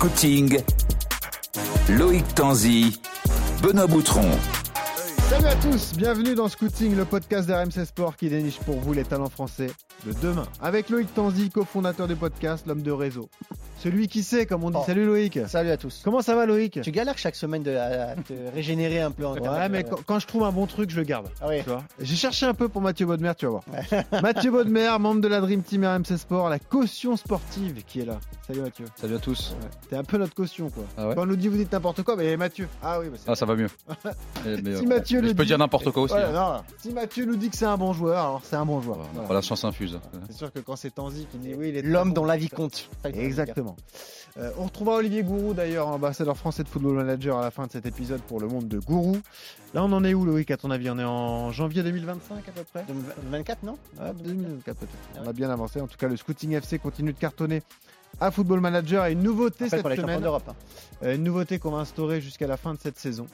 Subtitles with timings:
[0.00, 0.58] Scouting,
[1.90, 2.98] Loïc Tanzi,
[3.62, 4.30] Benoît Boutron.
[5.28, 9.04] Salut à tous, bienvenue dans Scouting, le podcast d'RMC Sport qui déniche pour vous les
[9.04, 9.66] talents français
[10.06, 10.44] de demain.
[10.62, 13.28] Avec Loïc Tanzi, cofondateur du podcast, l'homme de réseau.
[13.78, 14.76] Celui qui sait, comme on dit.
[14.78, 14.84] Oh.
[14.84, 15.38] Salut Loïc.
[15.48, 16.02] Salut à tous.
[16.04, 16.80] Comment ça va Loïc?
[16.82, 20.18] Tu galères chaque semaine de, à te régénérer un peu en Ouais, mais quand, quand
[20.18, 21.28] je trouve un bon truc, je le garde.
[21.40, 21.62] Ah oui.
[21.62, 21.82] Tu vois?
[21.98, 23.62] J'ai cherché un peu pour Mathieu Bodmer, tu vas voir.
[24.22, 28.18] Mathieu Bodmer, membre de la Dream Team RMC Sport, la caution sportive qui est là.
[28.46, 28.84] Salut Mathieu.
[28.96, 29.54] Salut à tous.
[29.62, 29.68] Ouais.
[29.88, 30.84] T'es un peu notre caution quoi.
[30.98, 31.14] Ah ouais?
[31.14, 32.68] Quand on nous dit vous dites n'importe quoi, mais Mathieu.
[32.82, 33.68] Ah oui, bah c'est Ah, ça va mieux.
[34.44, 36.14] Mais, Si euh, Mathieu mais le je peux dit- dire n'importe quoi aussi.
[36.14, 36.32] Ouais, hein.
[36.32, 38.96] non, si Mathieu nous dit que c'est un bon joueur, alors c'est un bon joueur.
[38.96, 39.26] Voilà, Voilà.
[39.26, 39.89] voilà, science infuse.
[40.28, 42.48] C'est sûr que quand c'est Tanzi qui dit oui, il est L'homme dont la vie
[42.48, 42.88] compte.
[43.04, 43.76] Exactement.
[44.38, 47.72] Euh, on retrouvera Olivier Gourou d'ailleurs, ambassadeur français de Football Manager à la fin de
[47.72, 49.16] cet épisode pour le monde de Gourou.
[49.74, 50.88] Là, on en est où, Loïc, à ton avis?
[50.90, 52.84] On est en janvier 2025 à peu près?
[53.30, 53.76] 24, non?
[54.00, 55.22] Ouais, 2024 peut-être.
[55.24, 55.80] On a bien avancé.
[55.80, 57.62] En tout cas, le Scouting FC continue de cartonner
[58.20, 60.24] à Football Manager et une nouveauté cette semaine.
[60.24, 60.38] hein.
[61.02, 63.26] Euh, une nouveauté qu'on va instaurer jusqu'à la fin de cette saison.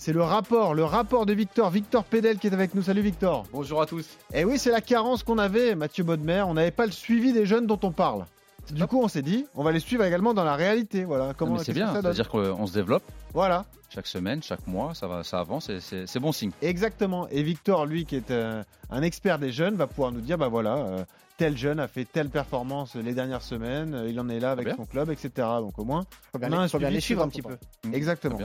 [0.00, 2.82] C'est le rapport, le rapport de Victor, Victor Pédel qui est avec nous.
[2.82, 3.44] Salut Victor.
[3.52, 4.06] Bonjour à tous.
[4.32, 6.42] Et oui, c'est la carence qu'on avait, Mathieu Bodmer.
[6.46, 8.24] On n'avait pas le suivi des jeunes dont on parle.
[8.70, 11.04] Du coup, on s'est dit, on va les suivre également dans la réalité.
[11.04, 11.34] Voilà.
[11.36, 13.02] Comment c'est que bien, c'est-à-dire qu'on se développe
[13.34, 16.52] Voilà, chaque semaine, chaque mois, ça, va, ça avance et c'est c'est bon signe.
[16.62, 17.26] exactement.
[17.30, 20.46] Et Victor, lui, qui est euh, un expert des jeunes, va pouvoir nous dire, bah
[20.48, 21.04] voilà, euh,
[21.38, 24.66] tel jeune a fait telle performance les dernières semaines, euh, il en est là avec
[24.66, 24.76] bien.
[24.76, 25.30] son club, etc.
[25.60, 27.40] Donc au moins, Faut bien, On a un les- faut bien les suivre un petit
[27.42, 27.56] peu.
[27.86, 28.38] Mmh, Exactement.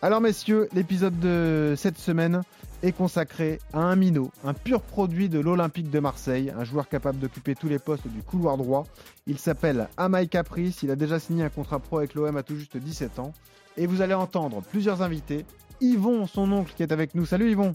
[0.00, 2.40] Alors messieurs, l'épisode de cette semaine
[2.82, 7.18] est consacré à un minot, un pur produit de l'Olympique de Marseille, un joueur capable
[7.20, 8.86] d'occuper tous les postes du couloir droit.
[9.28, 12.56] Il s'appelle Amai Caprice, il a déjà signé un contrat pro avec l'OM à tout
[12.56, 13.32] juste 17 ans.
[13.76, 15.44] Et vous allez entendre plusieurs invités.
[15.80, 17.24] Yvon, son oncle, qui est avec nous.
[17.26, 17.72] Salut Yvon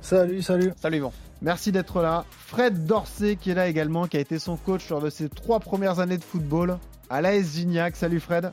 [0.00, 0.72] Salut, salut.
[0.80, 1.12] Salut Yvon.
[1.40, 2.24] Merci d'être là.
[2.30, 5.60] Fred Dorsey qui est là également, qui a été son coach lors de ses trois
[5.60, 7.94] premières années de football à l'AS Gignac.
[7.94, 8.50] Salut Fred.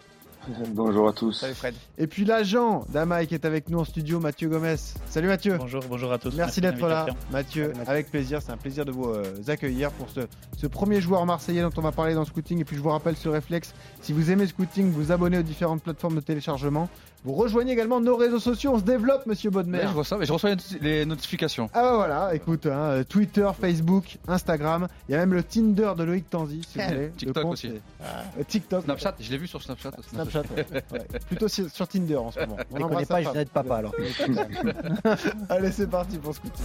[0.69, 1.31] Bonjour à tous.
[1.31, 1.73] Salut Fred.
[1.97, 4.75] Et puis l'agent d'Amai qui est avec nous en studio, Mathieu Gomez.
[5.07, 5.57] Salut Mathieu.
[5.57, 6.35] Bonjour, bonjour à tous.
[6.35, 7.31] Merci d'être là, l'invitation.
[7.31, 7.63] Mathieu.
[7.63, 7.91] Salut, Mathieu.
[7.91, 10.21] Avec plaisir, c'est un plaisir de vous euh, accueillir pour ce,
[10.55, 12.59] ce premier joueur marseillais dont on va parler dans Scouting.
[12.59, 15.81] Et puis je vous rappelle ce réflexe, si vous aimez Scouting, vous abonnez aux différentes
[15.81, 16.89] plateformes de téléchargement.
[17.25, 19.79] Vous rejoignez également nos réseaux sociaux, on se développe, monsieur Bodmer.
[19.79, 21.69] Ouais, je reçois, mais je reçois les noti- les notifications.
[21.73, 26.03] Ah bah voilà, écoute, hein, Twitter, Facebook, Instagram, il y a même le Tinder de
[26.03, 27.09] Loïc Tanzi, si vous voulez.
[27.17, 27.71] TikTok aussi.
[28.03, 28.83] euh, TikTok.
[28.83, 29.91] Snapchat, je l'ai vu sur Snapchat.
[30.07, 30.65] Snapchat, ouais.
[30.91, 31.07] Ouais.
[31.27, 32.57] Plutôt sur, sur Tinder en ce moment.
[32.71, 33.63] On les connaît pas, sa je n'aide femme.
[33.65, 33.93] papa alors.
[35.49, 36.63] Allez, c'est parti pour Scouting.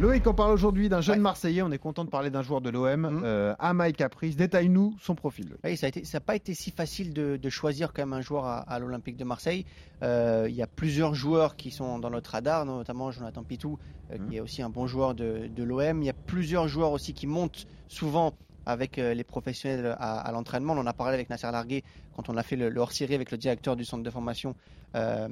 [0.00, 1.22] Loïc, on parle aujourd'hui d'un jeune Ouais.
[1.22, 1.60] Marseillais.
[1.62, 4.36] On est content de parler d'un joueur de l'OM, euh, Amai Caprice.
[4.36, 5.56] Détaille-nous son profil.
[5.64, 8.58] Oui, ça n'a pas été si facile de, de choisir quand même un joueur à,
[8.60, 9.66] à l'Olympique de Marseille.
[10.04, 13.76] Euh, Il y a plusieurs joueurs qui sont dans notre radar, notamment Jonathan Pitou,
[14.12, 14.28] euh, Mhm.
[14.28, 16.00] qui est aussi un bon joueur de, de l'OM.
[16.00, 18.34] Il y a plusieurs joueurs aussi qui montent souvent
[18.68, 20.74] avec euh, les professionnels à, à l'entraînement.
[20.74, 21.82] On en a parlé avec Nasser Larguet
[22.14, 24.54] quand on a fait le, hors-série avec le directeur du centre de formation
[24.94, 25.28] euh,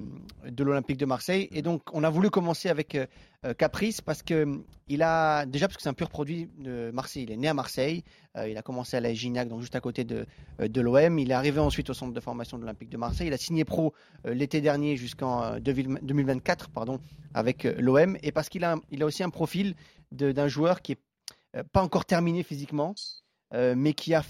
[0.48, 1.48] de l'Olympique de Marseille.
[1.52, 3.06] Et donc, on a voulu commencer avec euh,
[3.44, 4.56] euh, Caprice parce que euh,
[4.88, 7.24] il a déjà parce que c'est un pur produit de Marseille.
[7.24, 8.04] Il est né à Marseille.
[8.36, 10.26] Euh, il a commencé à la Gignac, donc juste à côté de,
[10.60, 11.18] euh, de l'OM.
[11.18, 13.26] Il est arrivé ensuite au centre de formation de l'Olympique de Marseille.
[13.26, 13.92] Il a signé pro
[14.26, 17.00] euh, l'été dernier jusqu'en euh, 2000 2024 pardon,
[17.34, 18.16] avec euh, l'OM.
[18.22, 19.74] Et parce qu'il a, il a aussi un profil
[20.12, 20.98] d'un joueur qui est
[21.56, 24.22] euh, pas encore terminé physiquement, euh, mais qui a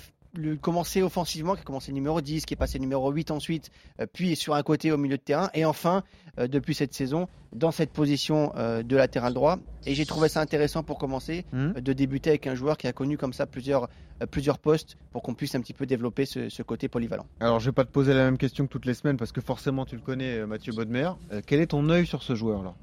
[0.60, 4.36] commencé offensivement, qui a commencé numéro 10, qui est passé numéro 8 ensuite, euh, puis
[4.36, 6.02] sur un côté au milieu de terrain, et enfin,
[6.38, 9.58] euh, depuis cette saison, dans cette position euh, de latéral droit.
[9.86, 12.92] Et j'ai trouvé ça intéressant pour commencer, euh, de débuter avec un joueur qui a
[12.92, 13.88] connu comme ça plusieurs,
[14.22, 17.26] euh, plusieurs postes, pour qu'on puisse un petit peu développer ce, ce côté polyvalent.
[17.40, 19.40] Alors, je vais pas te poser la même question que toutes les semaines parce que
[19.40, 21.10] forcément, tu le connais, euh, Mathieu Bodmer.
[21.32, 22.74] Euh, quel est ton œil sur ce joueur-là?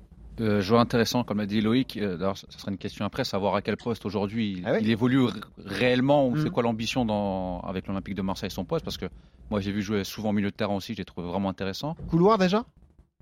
[0.41, 1.97] Euh, joueur intéressant, comme l'a dit Loïc.
[1.97, 4.73] Euh, D'ailleurs, ça ça sera une question après, savoir à quel poste aujourd'hui il, Ah
[4.73, 5.19] oui il évolue
[5.63, 8.83] réellement ou c'est quoi l'ambition avec l'Olympique de Marseille, son poste.
[8.83, 9.05] Parce que
[9.51, 11.95] moi, j'ai vu jouer souvent au milieu de terrain aussi, j'ai trouvé vraiment intéressant.
[12.07, 12.65] Couloir déjà?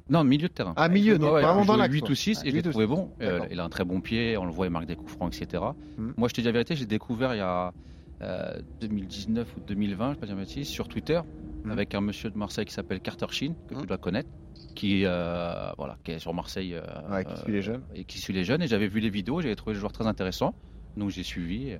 [0.09, 0.73] Non, milieu de terrain.
[0.77, 1.93] Ah, milieu, donc Ouais, vraiment dans l'axe.
[1.93, 2.09] 8 quoi.
[2.11, 3.11] ou 6 Ah, et je l'ai trouvé bon.
[3.21, 5.33] Euh, il a un très bon pied, on le voit, il marque des coups francs,
[5.35, 5.63] etc.
[5.97, 6.13] Mhm.
[6.17, 7.71] Moi, je te dis la vérité, j'ai découvert il y a
[8.21, 11.19] euh, 2019 ou 2020, je ne sais pas dire de bêtises, sur Twitter,
[11.65, 11.71] Mhm.
[11.71, 14.29] avec un monsieur de Marseille qui s'appelle Carter Sheen, que tu dois connaître,
[14.71, 16.81] qui, euh, voilà, qui est sur Marseille euh,
[17.11, 17.81] Ouais, qui suit les jeunes.
[17.95, 18.61] et qui suit les jeunes.
[18.61, 20.53] Et j'avais vu les vidéos, j'avais trouvé le joueur très intéressant,
[20.97, 21.77] donc j'ai suivi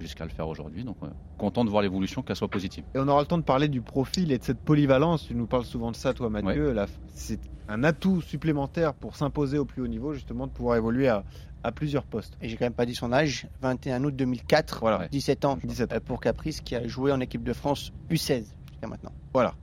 [0.00, 0.82] jusqu'à le faire aujourd'hui.
[0.84, 1.08] Donc, euh,
[1.38, 2.84] content de voir l'évolution, qu'elle soit positive.
[2.94, 5.26] Et on aura le temps de parler du profil et de cette polyvalence.
[5.26, 6.74] Tu nous parles souvent de ça, toi, Mathieu.
[7.14, 11.22] C'est un atout supplémentaire pour s'imposer au plus haut niveau, justement, de pouvoir évoluer à,
[11.62, 12.38] à plusieurs postes.
[12.40, 15.06] Et j'ai quand même pas dit son âge, 21 août 2004, Voilà.
[15.08, 15.96] 17 ans 17 ans.
[16.02, 18.46] pour Caprice, qui a joué en équipe de France U16
[18.80, 19.12] jusqu'à maintenant.
[19.32, 19.54] Voilà.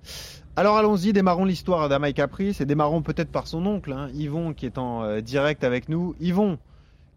[0.56, 4.66] Alors allons-y, démarrons l'histoire d'Amai Caprice et démarrons peut-être par son oncle, hein, Yvon, qui
[4.66, 6.16] est en euh, direct avec nous.
[6.20, 6.58] Yvon,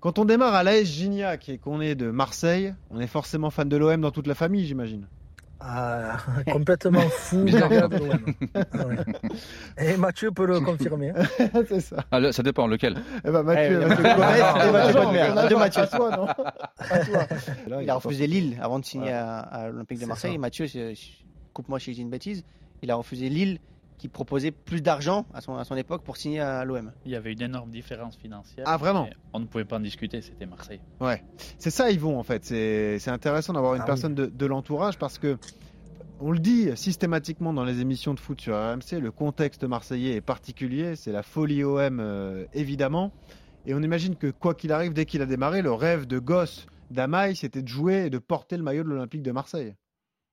[0.00, 3.69] quand on démarre à l'AS Gignac et qu'on est de Marseille, on est forcément fan
[3.69, 5.06] de l'OM dans toute la famille, j'imagine.
[5.62, 6.17] Ah,
[6.52, 7.47] complètement fou.
[8.55, 8.96] Ah ouais.
[9.79, 11.11] Et Mathieu peut le confirmer.
[11.11, 11.49] hein.
[11.69, 11.96] c'est ça.
[12.11, 12.96] Ah, le- ça dépend lequel.
[13.26, 14.03] Eh ben, Mathieu, Eh, Mathieu
[15.35, 16.26] Mathieu et Mathieu toi, non?
[16.91, 17.26] À toi.
[17.69, 20.32] Là, Il a refusé Lille avant de signer à, à l'Olympique de Marseille.
[20.35, 20.38] ça.
[20.38, 20.94] Mathieu, c'est-
[21.52, 22.44] coupe-moi si je dis une bêtise,
[22.82, 23.58] il a refusé Lille
[23.99, 26.91] qui proposait plus d'argent à son, à son époque pour signer à l'OM.
[27.05, 28.64] Il y avait une énorme différence financière.
[28.67, 30.81] Ah, vraiment On ne pouvait pas en discuter, c'était Marseille.
[31.58, 32.44] C'est ça, Yvon, en fait.
[32.47, 33.88] C'est c'est intéressant d'avoir une Ah oui.
[33.88, 35.37] personne de, de l'entourage parce que
[36.23, 40.20] on le dit systématiquement dans les émissions de foot sur RMC, le contexte marseillais est
[40.23, 40.96] particulier.
[40.96, 43.12] C'est la folie OM, euh, évidemment.
[43.67, 46.67] Et on imagine que quoi qu'il arrive, dès qu'il a démarré, le rêve de gosse
[46.91, 49.75] d'Amaï, c'était de jouer et de porter le maillot de l'Olympique de Marseille.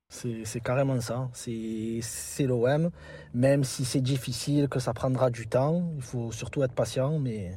[0.09, 1.29] C'est carrément ça.
[1.33, 2.89] C'est l'OM.
[3.33, 7.19] Même si c'est difficile, que ça prendra du temps, il faut surtout être patient.
[7.19, 7.51] Mais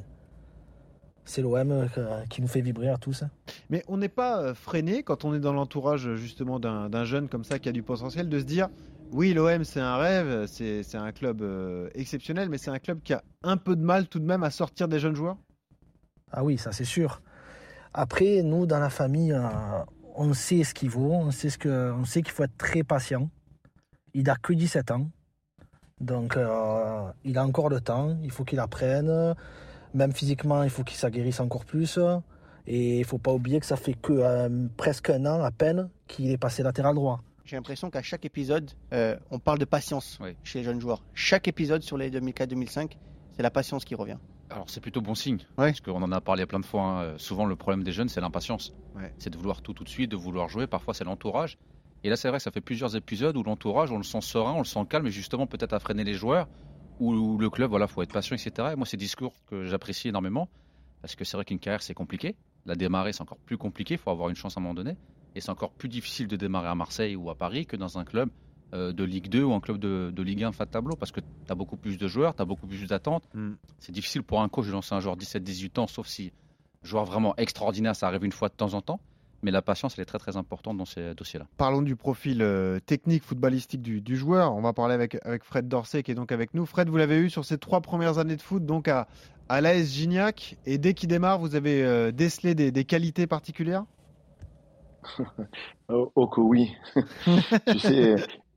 [1.23, 3.23] c'est l'OM euh, qui nous fait vibrer à tous.
[3.23, 3.29] hein.
[3.69, 7.43] Mais on n'est pas euh, freiné quand on est dans l'entourage justement d'un jeune comme
[7.43, 8.67] ça qui a du potentiel de se dire
[9.11, 13.13] oui l'OM c'est un rêve, c'est un club euh, exceptionnel, mais c'est un club qui
[13.13, 15.37] a un peu de mal tout de même à sortir des jeunes joueurs?
[16.31, 17.21] Ah oui, ça c'est sûr.
[17.93, 19.37] Après, nous, dans la famille,
[20.15, 22.83] on sait ce qu'il vaut, on sait, ce que, on sait qu'il faut être très
[22.83, 23.29] patient.
[24.13, 25.09] Il n'a que 17 ans,
[25.99, 29.35] donc euh, il a encore le temps, il faut qu'il apprenne.
[29.93, 31.99] Même physiquement, il faut qu'il s'aguerrisse encore plus.
[32.67, 35.51] Et il ne faut pas oublier que ça fait que euh, presque un an à
[35.51, 37.21] peine qu'il est passé latéral droit.
[37.43, 40.35] J'ai l'impression qu'à chaque épisode, euh, on parle de patience Oui.
[40.43, 41.03] chez les jeunes joueurs.
[41.13, 42.97] Chaque épisode sur les 2004-2005,
[43.35, 44.17] c'est la patience qui revient.
[44.51, 45.67] Alors c'est plutôt bon signe, Ouais.
[45.71, 46.81] parce qu'on en a parlé plein de fois.
[46.83, 47.01] hein.
[47.03, 48.73] Euh, Souvent le problème des jeunes c'est l'impatience.
[48.95, 49.13] Ouais.
[49.17, 50.67] C'est de vouloir tout tout de suite, de vouloir jouer.
[50.67, 51.57] Parfois c'est l'entourage.
[52.03, 54.53] Et là c'est vrai que ça fait plusieurs épisodes où l'entourage on le sent serein,
[54.53, 56.47] on le sent calme, et justement peut-être à freiner les joueurs.
[56.99, 58.69] Ou le club, voilà, faut être patient, etc.
[58.73, 60.49] Et moi c'est discours que j'apprécie énormément,
[61.01, 62.35] parce que c'est vrai qu'une carrière c'est compliqué.
[62.65, 64.97] La démarrer c'est encore plus compliqué, il faut avoir une chance à un moment donné.
[65.33, 68.03] Et c'est encore plus difficile de démarrer à Marseille ou à Paris que dans un
[68.05, 68.29] club
[68.73, 71.19] de Ligue 2 ou un club de, de Ligue 1 fin de tableau, parce que
[71.19, 73.23] tu as beaucoup plus de joueurs, tu as beaucoup plus d'attentes.
[73.33, 73.53] Mm.
[73.79, 76.31] C'est difficile pour un coach de lancer un joueur 17-18 ans, sauf si
[76.83, 78.99] joueur vraiment extraordinaire, ça arrive une fois de temps en temps.
[79.43, 81.47] Mais la patience, elle est très très importante dans ces dossiers-là.
[81.57, 84.53] Parlons du profil euh, technique footballistique du, du joueur.
[84.53, 86.65] On va parler avec, avec Fred Dorsey qui est donc avec nous.
[86.67, 89.07] Fred, vous l'avez eu sur ces trois premières années de foot, donc à,
[89.49, 90.57] à l'AS Gignac.
[90.67, 93.85] Et dès qu'il démarre, vous avez euh, décelé des, des qualités particulières?
[95.93, 96.71] Oh, oh que oui.
[97.67, 98.15] tu sais,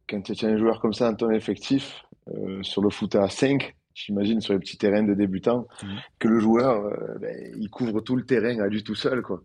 [0.08, 3.28] quand tu as un joueur comme ça dans ton effectif, euh, sur le foot à
[3.28, 5.88] 5, j'imagine sur les petits terrains de débutants, Mhm.
[6.18, 9.42] que le joueur, euh, ben, il couvre tout le terrain à lui tout seul, quoi.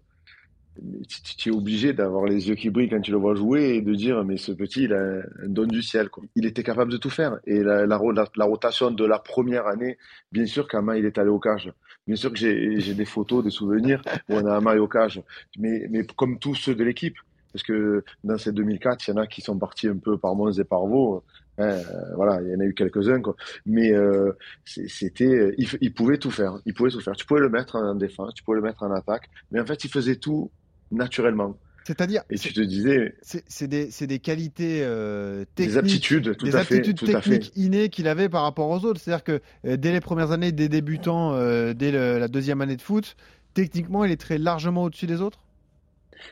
[1.38, 3.94] Tu, es obligé d'avoir les yeux qui brillent quand tu le vois jouer et de
[3.94, 5.02] dire, mais ce petit, il a
[5.44, 6.24] un don du ciel, quoi.
[6.36, 7.38] Il était capable de tout faire.
[7.46, 9.98] Et la, la, ro- la- la rotation de la première année,
[10.32, 11.74] bien sûr qu'Ama, il est allé au cage.
[12.08, 15.22] Bien sûr que j'ai des photos, des souvenirs où on a Ama au cage.
[15.58, 17.18] Mais, mais comme tous ceux de l'équipe.
[17.54, 20.36] Parce que dans ces 2004, il y en a qui sont partis un peu par
[20.36, 21.24] Mons et par Vaux.
[21.58, 21.82] Hein, euh,
[22.16, 23.36] voilà, il y en a eu quelques-uns, quoi.
[23.66, 24.32] Mais euh,
[24.66, 26.60] c'était, il, f- il pouvait tout faire.
[26.66, 27.16] Il pouvait tout faire.
[27.16, 29.30] Tu pouvais le mettre en défense, tu pouvais le mettre en attaque.
[29.52, 30.52] Mais en fait, il faisait tout
[30.92, 31.58] naturellement.
[31.86, 35.72] C'est-à-dire, Et c'est tu te disais, c'est- des, qualités euh, techniques.
[35.72, 38.70] des aptitudes, tout des à fait, aptitudes tout à techniques innées qu'il avait par rapport
[38.70, 39.00] aux autres.
[39.02, 42.76] C'est-à-dire que euh, dès les premières années, des débutants, euh, dès le- la deuxième année
[42.76, 43.16] de foot,
[43.56, 45.40] techniquement, il est très largement au-dessus des autres.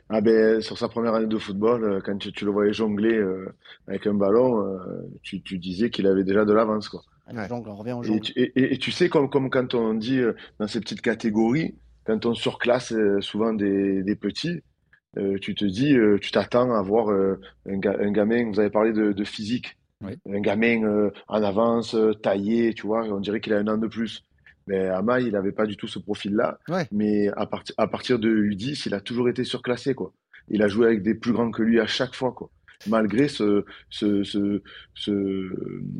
[0.09, 3.15] Ah ben, sur sa première année de football, euh, quand tu, tu le voyais jongler
[3.17, 3.47] euh,
[3.87, 4.77] avec un ballon, euh,
[5.23, 7.01] tu, tu disais qu'il avait déjà de l'avance, quoi.
[7.31, 7.47] Le Ouais.
[7.47, 9.93] jongle, on revient au Et tu, et, et- et tu sais, comme, comme quand on
[9.93, 14.61] dit euh, dans ces petites catégories, quand on surclasse euh, souvent des, des petits,
[15.17, 18.59] euh, tu te dis, euh, tu t'attends à voir euh, un, ga- un gamin, vous
[18.59, 20.13] avez parlé de, de physique, Oui.
[20.29, 23.87] un gamin euh, en avance, taillé, tu vois, on dirait qu'il a un an de
[23.87, 24.23] plus.
[24.67, 26.59] Mais Ama, il n'avait pas du tout ce profil-là.
[26.69, 26.87] Ouais.
[26.91, 30.13] Mais à, partir à partir de U10, il a toujours été surclassé, quoi.
[30.49, 32.49] Il a joué avec des plus grands que lui à chaque fois, quoi.
[32.87, 34.61] Malgré ce, ce, ce,
[34.93, 35.51] ce-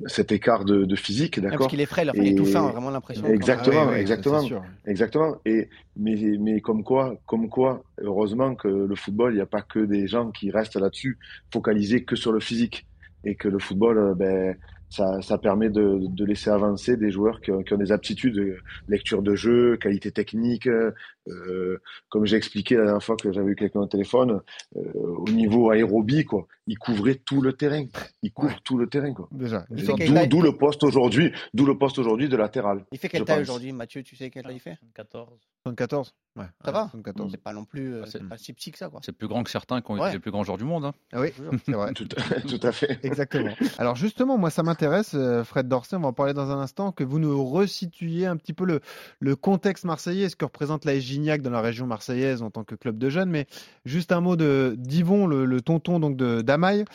[0.06, 1.68] cet écart de, de physique, parce d'accord?
[1.70, 3.26] qu'il est frais, là, enfin, il est tout fin, a vraiment l'impression.
[3.26, 4.42] Exactement, Ah exactement.
[4.86, 5.38] Exactement.
[5.46, 9.64] Et mais mais comme quoi, comme quoi, heureusement que le football, il n'y a pas
[9.64, 11.18] que des gens qui restent là-dessus,
[11.52, 12.86] focalisés que sur le physique,
[13.24, 14.56] et que le football, euh, ben
[14.90, 18.38] ça, ça permet de, de laisser avancer des joueurs qui ont, qui ont des aptitudes,
[18.38, 20.68] euh, lecture de jeu, qualité technique.
[20.68, 21.78] euh,
[22.10, 24.40] comme j'ai expliqué la dernière fois que j'avais eu quelqu'un au téléphone,
[24.78, 27.86] euh, au niveau aérobie, quoi, il couvrait tout le terrain.
[28.24, 28.60] Il couvre Ouais.
[28.64, 29.28] tout le terrain, quoi.
[29.32, 29.66] Déjà.
[29.70, 32.86] D'où le poste aujourd'hui, d'où le poste aujourd'hui de latéral.
[32.94, 34.78] Il fait quelle taille aujourd'hui, Mathieu Tu sais quelle taille il fait?
[34.96, 35.38] 14.
[35.76, 36.46] 74 Ouais.
[36.64, 37.32] Ça va 74.
[37.32, 39.00] C'est pas non plus euh, Ah, c'est- pas si petit que ça, quoi.
[39.04, 40.06] C'est plus grand que certains qui ont Ouais.
[40.10, 40.86] été les plus grands joueurs du monde.
[40.86, 40.94] hein.
[41.12, 41.30] Ah oui,
[41.66, 41.92] c'est vrai.
[41.96, 43.00] Tout, tout à fait.
[43.02, 43.50] Exactement.
[43.80, 46.92] Alors justement, moi ça m'intéresse, euh, Fred Dorsey, on va en parler dans un instant,
[46.92, 48.82] que vous nous resituiez un petit peu le,
[49.20, 52.76] le contexte marseillais, ce que représente la Gignac dans la région marseillaise en tant que
[52.76, 53.32] club de jeunes.
[53.32, 53.48] Mais
[53.86, 56.86] juste un mot de d'Yvon, le, le tonton donc de d'Amaï.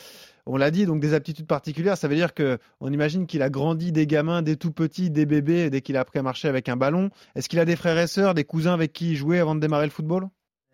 [0.45, 1.97] On l'a dit, donc des aptitudes particulières.
[1.97, 5.25] Ça veut dire que on imagine qu'il a grandi des gamins, des tout petits, des
[5.25, 7.09] bébés, dès qu'il a appris à marcher avec un ballon.
[7.35, 9.59] Est-ce qu'il a des frères et sœurs, des cousins avec qui il jouait avant de
[9.59, 10.27] démarrer le football?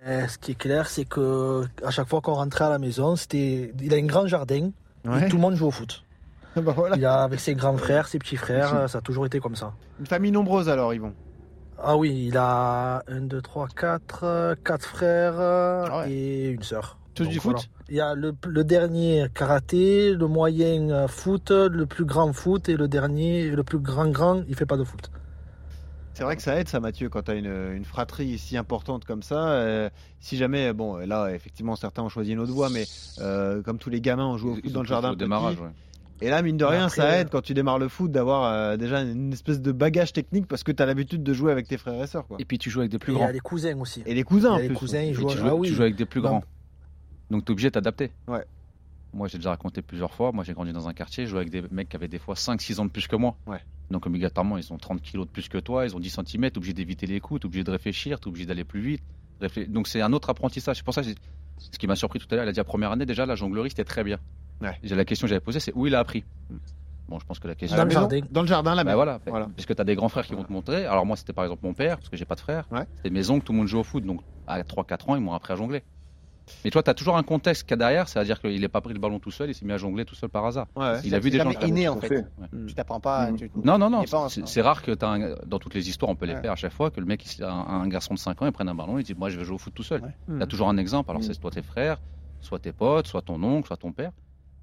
[0.05, 3.15] Et ce qui est clair, c'est que à chaque fois qu'on rentrait à la maison,
[3.15, 4.71] c'était, il a un grand jardin
[5.05, 6.03] et tout le monde joue au foot.
[6.55, 6.97] Bah voilà.
[6.97, 9.73] Il a avec ses grands frères, ses petits frères, ça a toujours été comme ça.
[9.99, 11.13] Une famille nombreuse alors, Yvon?
[11.81, 16.11] Ah oui, il a 1, 2, 3, 4, 4 frères Ah ouais.
[16.11, 16.97] et une sœur.
[17.16, 17.60] Tous Donc du voilà.
[17.60, 22.32] foot Il y a le, le dernier karaté, le moyen euh, foot, le plus grand
[22.34, 25.10] foot et le dernier, le plus grand grand, il fait pas de foot.
[26.13, 29.06] C'est vrai que ça aide ça Mathieu quand tu as une, une fratrie si importante
[29.06, 29.50] comme ça.
[29.51, 29.89] euh,
[30.20, 32.86] si jamais, bon là effectivement certains ont choisi une autre voie, mais
[33.20, 35.60] euh, comme tous les gamins ont joué au foot ils dans le jardin au démarrage.
[35.62, 35.70] ouais.
[36.22, 38.75] Et là mine de rien après, ça aide quand tu démarres le foot d'avoir euh,
[38.75, 41.78] déjà une espèce de bagage technique parce que tu as l'habitude de jouer avec tes
[41.78, 42.28] frères et sœurs.
[42.28, 42.36] Quoi.
[42.39, 43.28] Et puis tu joues avec des Et plus il y grands.
[43.28, 44.04] a les cousins aussi.
[44.06, 44.75] Et les cousins en a les plus.
[44.75, 45.28] cousins, ils Et jouent.
[45.28, 45.70] tu, ah joues, oui.
[45.70, 46.44] tu joues avec des plus grands.
[47.29, 48.12] Donc tu es obligé de t'adapter.
[48.27, 48.43] Ouais.
[49.13, 51.50] Moi j'ai déjà raconté plusieurs fois, moi j'ai grandi dans un quartier, je jouais avec
[51.51, 53.36] des mecs qui avaient des fois 5-6 ans de plus que moi.
[53.48, 53.59] Ouais.
[53.89, 56.57] Donc obligatoirement ils ont 30 kilos de plus que toi, ils ont 10 cm, t'es
[56.57, 59.01] obligé d'éviter les coups, obligé de réfléchir, t'es obligé d'aller plus vite.
[59.41, 60.77] Réflé- Donc c'est un autre apprentissage.
[60.77, 61.07] C'est pour ça que
[61.57, 63.36] ce qui m'a surpris tout à l'heure, il a dit la première année déjà la
[63.36, 64.19] jonglerie c'était très bien.
[64.62, 64.77] Ouais.
[64.83, 66.24] J'ai- La question que j'avais posée c'est où il a appris?
[67.07, 67.75] Bon je pense que la question...
[67.77, 68.19] Dans le maison jardin.
[68.29, 69.48] Dans le jardin là Bah voilà, Voilà.
[69.55, 70.86] parce que tu as des grands frères qui vont te montrer.
[70.86, 72.67] Alors moi, c'était par exemple mon père, parce que j'ai pas de frère.
[72.71, 72.83] Ouais.
[72.98, 74.03] C'était mes oncles, tout le monde joue au foot.
[74.05, 75.81] Donc à 3-4 ans, ils m'ont appris à jongler.
[76.65, 78.82] Mais toi, tu as toujours un contexte qu'il y a derrière, c'est-à-dire qu'il n'a pas
[78.82, 80.68] pris le ballon tout seul, il s'est mis à jongler tout seul par hasard.
[80.75, 81.00] Ouais, ouais.
[81.03, 82.08] Il a vu des gens jamais qui inné en fait.
[82.08, 82.25] fait.
[82.51, 82.65] Mm.
[82.68, 83.32] Tu t'apprends pas.
[83.32, 83.38] Mhm.
[83.38, 85.88] tu- Non, non, non, il un- c'est c'est rare que t'as un- dans toutes les
[85.89, 86.41] histoires, on peut les Ouais.
[86.41, 88.51] faire à chaque fois, que le mec, il- un, un garçon de 5 ans, il
[88.51, 90.01] prenne un ballon, il dit Moi, je vais jouer au foot tout seul.
[90.01, 90.10] Ouais.
[90.27, 90.38] Mm.
[90.38, 91.10] Tu as toujours un exemple.
[91.12, 91.25] Alors, Mm.
[91.25, 92.00] c'est soit tes frères,
[92.41, 94.12] soit tes potes, soit ton oncle, soit ton père.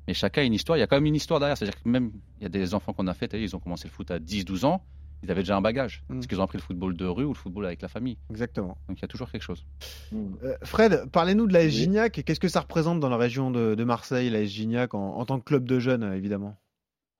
[0.08, 0.76] Mais chacun a une histoire.
[0.78, 1.56] Il y a quand même une histoire derrière.
[1.56, 3.92] C'est-à-dire que même, il y a des enfants qu'on a fait, ils ont commencé le
[3.92, 4.82] foot à 10-12 ans.
[5.22, 6.02] Ils avaient déjà un bagage.
[6.08, 6.14] Mm.
[6.14, 8.18] Parce qu'ils ont appris le football de rue ou le football avec la famille.
[8.30, 8.76] Exactement.
[8.88, 9.64] Donc il y a toujours quelque chose.
[10.12, 10.34] Mm.
[10.44, 11.70] Euh, Fred, parlez-nous de la Oui.
[11.70, 12.22] Gignac.
[12.24, 15.38] Qu'est-ce que ça représente dans la région de, de Marseille, la Gignac, en, en tant
[15.40, 16.56] que club de jeunes, évidemment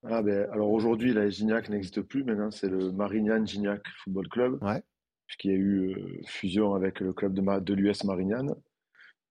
[0.07, 2.23] Ah ben, alors aujourd'hui, la Gignac n'existe plus.
[2.23, 4.63] Maintenant, c'est le Marignan Gignac Football Club.
[4.63, 4.81] Ouais.
[5.25, 8.55] Puisqu'il y a eu euh, fusion avec le club de, Ma- de l'US Marignan.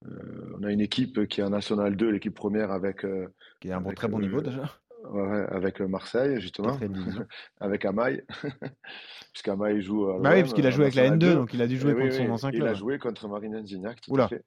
[0.06, 3.28] Euh, on a une équipe qui est en National 2, l'équipe première avec, euh,
[3.61, 4.70] Qui est un bon, Avec, très bon euh, niveau déjà.
[5.12, 6.78] Ouais, avec Marseille, justement.
[7.60, 8.22] Avec Amaï.
[9.32, 11.34] Puisqu'Amaï joue à Bah oui, parce qu'il a joué avec la National N2, 2.
[11.34, 12.68] donc il a dû jouer Eh oui, contre son oui, ancien Il club.
[12.68, 14.25] a joué contre Marignan Gignac, tout Oula.
[14.25, 14.44] à fait.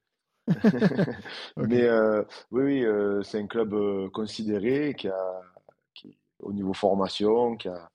[1.58, 5.42] Mais euh, oui, oui, euh, c'est un club euh, considéré qui a,
[5.94, 7.90] qui, au niveau formation, qui a,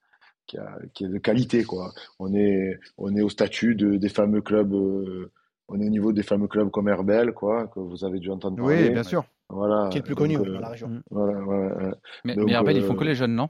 [0.46, 1.92] qui a, qui est de qualité, quoi.
[2.20, 5.32] On est, on est au statut de, des fameux clubs, euh,
[5.68, 8.56] on est au niveau des fameux clubs comme Herbel, quoi, que vous avez dû entendre
[8.58, 8.84] parler.
[8.84, 9.24] Oui, bien sûr.
[9.54, 9.88] Voilà.
[9.90, 10.88] Qui est le plus Donc, connu euh, dans la région.
[10.88, 11.02] Mm.
[11.10, 11.94] Voilà, voilà.
[12.24, 13.48] Mais, Donc, mais Herbel, ils font euh, que les jeunes, non?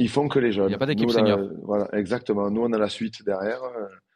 [0.00, 0.68] Ils font que les jeunes.
[0.68, 1.40] Il y a pas d'équipe senior.
[1.64, 2.50] Voilà, exactement.
[2.50, 3.60] Nous, on a la suite derrière.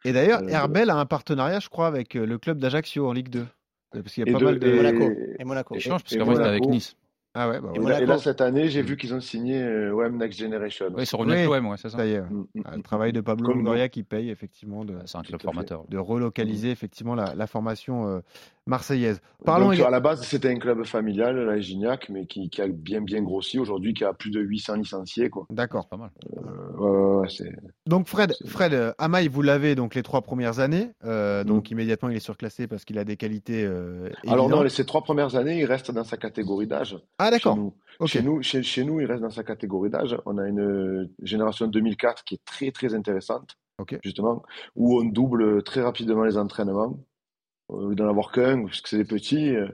[0.05, 3.13] Et d'ailleurs, Euh, Herbel a un partenariat, je crois, avec euh, le club d'Ajaccio en
[3.13, 3.45] Ligue 2.
[3.91, 4.67] Parce qu'il y a Et pas de- mal de.
[4.67, 5.11] et- Monaco.
[5.39, 5.75] Et Monaco.
[5.75, 6.73] et- Échange, parce et qu'avant, ils étaient avec Monaco.
[6.75, 6.95] Nice.
[7.35, 7.85] Ah ouais, bah Et ouais.
[7.85, 8.21] Et là, et là, Monaco.
[8.21, 10.85] cette année, j'ai vu qu'ils ont signé euh, OM Next Generation.
[10.93, 11.97] Oui, ils sont revenus l'OM, ouais, c'est ça.
[11.97, 12.19] Ça y est.
[12.19, 12.25] ouais.
[12.29, 12.83] Mm, mm, Ah, Le mm.
[12.83, 15.83] travail de Pablo Longoria qui paye effectivement de, Ouais, C'est un club formateur.
[15.89, 18.19] de relocaliser effectivement la, la formation euh,
[18.67, 19.19] marseillaise.
[19.45, 22.67] Parlons Donc, à la base, c'était un club familial, la Gignac, mais qui, qui a
[22.67, 25.29] bien, bien grossi aujourd'hui, qui a plus de 800 licenciés.
[25.29, 25.45] Quoi.
[25.49, 25.87] D'accord.
[25.87, 26.11] Pas mal.
[26.37, 27.51] Euh, ouais, ouais, ouais.
[27.87, 30.91] Donc Fred, Fred, euh, Amaï, vous l'avez donc les trois premières années.
[31.03, 31.47] euh, Mm.
[31.47, 33.63] donc immédiatement il est surclassé parce qu'il a des qualités.
[33.65, 36.95] euh, Alors non, ces trois premières années, il reste dans sa catégorie d'âge.
[37.17, 37.57] Ah Chez d'accord.
[37.57, 37.73] nous.
[37.99, 38.07] Ok.
[38.09, 40.17] Chez, nous, chez, chez nous, il reste dans sa catégorie d'âge.
[40.25, 43.57] On a une euh, génération 2004 qui est très, très intéressante,
[44.03, 44.43] justement,
[44.75, 46.97] où on double très rapidement les entraînements.
[47.69, 49.67] Au lieu d'en avoir qu'un, puisque c'est des petits, euh,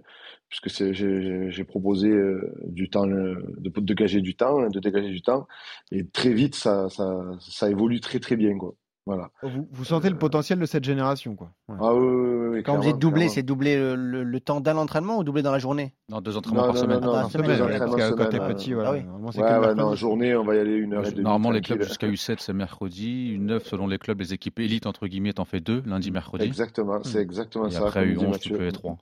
[0.48, 5.22] puisque j'ai, proposé euh, du temps, de, de dégager du temps, hein, de dégager du
[5.22, 5.48] temps,
[5.92, 8.76] et très vite, ça, ça, ça évolue très, très bien, quoi.
[9.10, 9.30] Voilà.
[9.42, 11.50] Vous, vous sentez le potentiel de cette génération quoi.
[11.68, 11.76] Ouais.
[11.82, 14.62] Ah oui, oui, oui, oui, Quand vous dites doubler, c'est doubler le, le- le temps
[14.62, 15.94] d'un entraînement ou doubler dans la journée?
[16.10, 17.00] Non, deux entraînements Non, par non, semaine.
[17.00, 18.74] non, non, Ah, En semaine, semaine, ouais, ouais, entraînements parce que quand t'es semaine, petit,
[18.74, 18.90] voilà.
[18.90, 19.04] Ah oui.
[19.04, 19.98] Normalement, c'est Ouais, que le ouais, non, mercredi.
[20.00, 21.24] journée, on va y aller une heure et demie.
[21.24, 23.38] Normalement, les clubs jusqu'à U7, c'est mercredi.
[23.40, 26.46] U9, selon les clubs, les équipes élites, entre guillemets, t'en fais deux, lundi, mercredi.
[26.46, 27.80] Exactement, c'est exactement Et ça.
[27.80, 28.98] après, comme dit U11, tu peux les trois.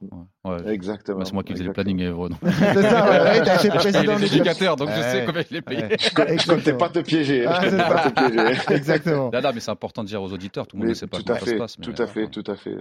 [0.46, 0.52] Ouais.
[0.52, 0.74] Ouais.
[0.74, 1.20] Exactement.
[1.20, 1.96] Bah, c'est moi qui faisais le exactement.
[1.98, 2.40] planning, donc.
[2.74, 5.78] C'est ça, t'as président éducateurs, donc je sais combien je paye.
[5.78, 5.98] Ouais.
[6.00, 6.78] Je comptais Exactement.
[6.78, 7.46] pas te piéger.
[7.46, 8.74] Ah, je c'est comptais pas te piéger.
[8.76, 9.30] Exactement.
[9.32, 11.18] Là, là, mais c'est important de dire aux auditeurs, tout le monde ne sait pas
[11.18, 11.78] tout comment à ça fait, se passe.
[11.82, 12.78] tout à fait, euh, tout à fait.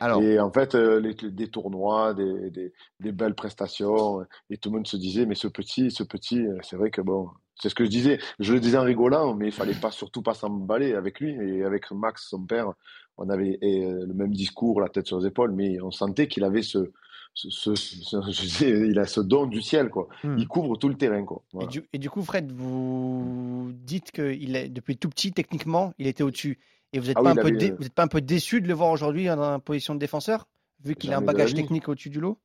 [0.00, 4.56] Alors, Et en fait, euh, les, des tournois, des, des, des belles prestations, euh, et
[4.58, 7.68] tout le monde se disait, mais ce petit, ce petit, c'est vrai que bon, c'est
[7.68, 8.18] ce que je disais.
[8.38, 11.64] Je le disais en rigolant, mais il fallait pas surtout pas s'emballer avec lui et
[11.64, 12.72] avec Max, son père.
[13.18, 16.62] On avait le même discours, la tête sur les épaules, mais on sentait qu'il avait
[16.62, 16.90] ce,
[17.34, 20.08] ce, ce- ce- je disais, il a ce don du ciel, quoi.
[20.24, 20.36] Hmm.
[20.38, 21.42] Il couvre tout le terrain, quoi.
[21.60, 25.92] Et du, et du coup, Fred, vous dites que il est, depuis tout petit, techniquement,
[25.98, 26.58] il était au-dessus.
[26.92, 28.08] Et vous n'êtes Ah pas, oui, un il peu avait- dé- vous êtes pas un
[28.08, 30.46] peu déçu de le voir aujourd'hui en position de défenseur,
[30.84, 31.62] vu qu'il a un Jamais de la bagage vie.
[31.62, 32.38] technique au-dessus du lot?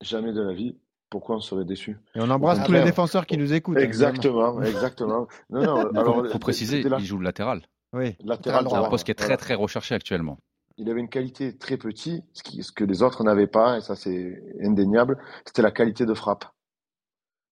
[0.00, 0.76] Jamais de la vie.
[1.10, 1.98] pourquoi on serait déçu?
[2.14, 3.76] Et on embrasse tous les défenseurs qui nous écoutent.
[3.76, 4.08] évidemment.
[4.14, 5.26] Exactement, exactement.
[5.50, 7.62] Non, non, alors, Il faut préciser, c'était la- il joue le latéral.
[7.92, 8.14] Oui.
[8.24, 10.38] latéral C'est un poste qui est très très recherché actuellement.
[10.80, 13.80] Il avait une qualité très petit, ce, qui- ce que les autres n'avaient pas, et
[13.82, 16.44] ça c'est indéniable, c'était la qualité de frappe.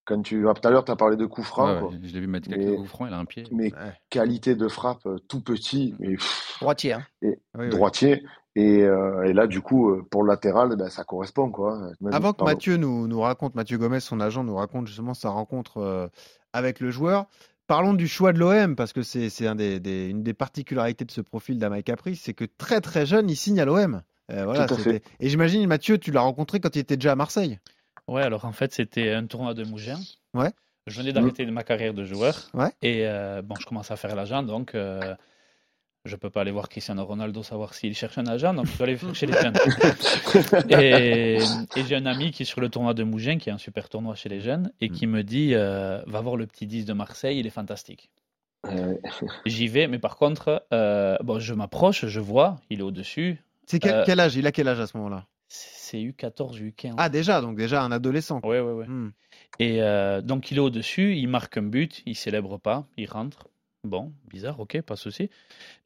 [0.06, 1.88] Quand tu, ah, tout à l'heure, tu as parlé de coup franc, Ouais, quoi.
[1.90, 3.44] ouais, je l'ai vu mettre quelques Mais- coups francs, il a un pied.
[3.52, 3.92] mais Ouais.
[4.08, 6.94] qualité de frappe euh, tout petit, mais pff, Droitier.
[6.94, 7.02] hein.
[7.23, 7.68] Oui.
[7.68, 8.25] droitier.
[8.56, 11.78] Et, euh, et là, du coup, euh, pour le latéral, ben, ça correspond, quoi.
[12.00, 12.52] Même- Avant que pardon.
[12.52, 16.08] Mathieu nous, nous raconte, Mathieu Gomez, son agent, nous raconte justement sa rencontre euh,
[16.54, 17.26] avec le joueur,
[17.69, 21.05] parlons du choix de l'OM, parce que c'est c'est un des, des- une des particularités
[21.05, 24.03] de ce profil d'Amai Capri, c'est que très très jeune, il signe à l'OM.
[24.33, 24.67] Euh, voilà,
[25.21, 27.61] Et j'imagine, Mathieu, tu l'as rencontré quand il était déjà à Marseille.
[28.09, 30.01] Ouais, alors en fait, c'était un tournoi de Mougins.
[30.35, 30.51] Ouais.
[30.87, 32.49] Je venais d'arrêter ma carrière de joueur.
[32.55, 32.71] Ouais.
[32.83, 35.15] Et euh, bon, je commence à faire l'agent, donc euh,
[36.05, 38.87] je peux pas aller voir Cristiano Ronaldo savoir s'il cherche un agent, donc je dois
[38.87, 39.55] aller chez les jeunes.
[40.71, 41.38] et
[41.76, 43.88] et j'ai un ami qui est sur le tournoi de Mougins, qui est un super
[43.88, 46.93] tournoi chez les jeunes, et qui me dit euh, va voir le petit 10 de
[46.93, 48.11] Marseille, il est fantastique.
[48.67, 48.95] Euh,
[49.47, 53.43] J'y vais, mais par contre, euh, bon, je m'approche, je vois, il est au-dessus.
[53.67, 54.37] C'est quel, Euh, quel âge?
[54.37, 55.26] Il a quel âge à ce moment-là?
[55.49, 56.95] C'est U14, U15.
[56.99, 58.40] Ah, déjà, donc déjà un adolescent.
[58.45, 58.87] ouais, ouais, ouais.
[58.87, 59.12] Hmm.
[59.59, 63.49] Et euh, donc il est au-dessus, il marque un but, il célèbre pas, il rentre.
[63.88, 65.30] Bon, bizarre, ok, pas de souci.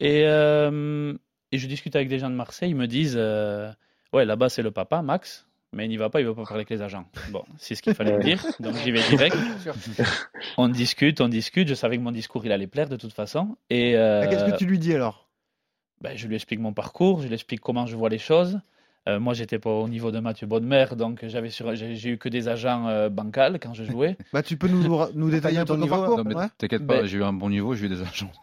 [0.00, 1.14] Et, euh,
[1.52, 3.71] et je discute avec des gens de Marseille, ils me disent euh,
[4.12, 6.61] Ouais, là-bas c'est le papa, Max, mais il n'y va pas, il veut pas parler
[6.61, 7.06] avec les agents.
[7.30, 9.37] Bon, c'est ce qu'il fallait me dire, donc j'y vais direct.
[10.59, 13.56] On discute, on discute, je savais que mon discours il allait plaire de toute façon.
[13.71, 15.28] Et euh, Qu'est-ce que tu lui dis alors?
[16.02, 18.61] ben, je lui explique mon parcours, je lui explique comment je vois les choses.
[19.09, 21.75] Euh, moi, j'étais pas au niveau de Mathieu Bodmer, donc j'avais sur...
[21.75, 24.16] j'ai eu que des agents euh, bancals quand je jouais.
[24.32, 26.47] bah, Tu peux nous, nous détailler un peu ton ton niveau, parcours Non, mais ouais
[26.56, 28.30] t'inquiète pas, Ben- j'ai eu un bon niveau, j'ai eu des agents.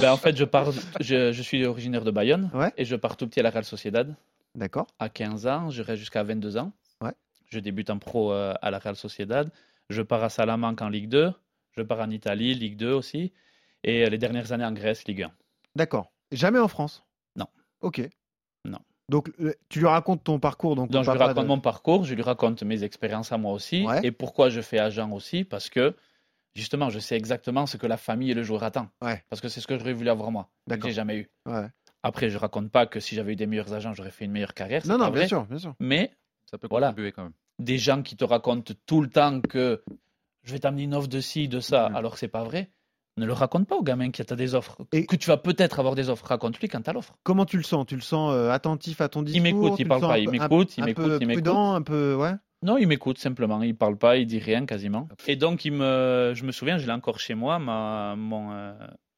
[0.00, 2.72] Ben, en fait, je, pars, je, je suis originaire de Bayonne Ouais.
[2.76, 4.14] et je pars tout petit à la Real Sociedad
[4.54, 4.86] D'accord.
[4.98, 6.72] à 15 ans, je reste jusqu'à 22 ans.
[7.00, 7.12] Ouais.
[7.46, 9.50] Je débute en pro euh, à la Real Sociedad.
[9.90, 11.32] Je pars à Salamanque en Ligue 2.
[11.76, 13.32] Je pars en Italie, Ligue 2 aussi.
[13.84, 15.30] Et euh, les dernières années en Grèce, Ligue 1.
[15.76, 16.10] D'accord.
[16.32, 17.04] Jamais en France.
[17.80, 18.08] Ok.
[18.64, 18.78] Non.
[19.08, 20.76] Donc, euh, tu lui racontes ton parcours.
[20.76, 23.52] Donc, Donc je lui raconte de- mon parcours, je lui raconte mes expériences à moi
[23.52, 23.86] aussi.
[23.86, 24.00] Ouais.
[24.04, 25.96] Et pourquoi je fais agent aussi Parce que
[26.54, 28.88] justement, je sais exactement ce que la famille et le joueur attend.
[29.00, 29.24] Ouais.
[29.30, 30.44] Parce que c'est ce que j'aurais voulu avoir moi.
[30.66, 30.88] que D'accord.
[30.90, 31.30] J'ai jamais eu.
[31.46, 31.66] Ouais.
[32.02, 34.54] Après, je raconte pas que si j'avais eu des meilleurs agents, j'aurais fait une meilleure
[34.54, 34.86] carrière.
[34.86, 35.28] Non, non, bien vrai.
[35.28, 35.74] sûr, bien sûr.
[35.80, 36.12] Mais
[36.50, 36.88] Ça peut Voilà.
[36.88, 37.32] contribuer quand même.
[37.58, 39.82] des gens qui te racontent tout le temps que
[40.44, 41.96] je vais t'amener une offre de ci, de ça, Mhm.
[41.96, 42.70] alors que c'est pas vrai.
[43.18, 44.76] Ne le raconte pas au gamin que tu as des offres.
[44.92, 46.24] Et- Que tu vas peut-être avoir des offres.
[46.26, 47.14] Raconte-lui quand tu as l'offre.
[47.24, 47.84] Comment tu le sens?
[47.86, 50.30] Tu le sens euh, attentif à ton discours m'écoute, il Tu le parle pas, il
[50.30, 51.44] m'écoute, il m'écoute, il m'écoute.
[51.44, 52.32] prudent, un peu, ouais.
[52.62, 53.60] Non, il m'écoute simplement.
[53.62, 55.08] Il parle pas, il dit rien quasiment.
[55.26, 57.58] Et donc, il me, je me souviens, je l'ai encore chez moi.
[57.58, 58.72] Ma, mon, euh,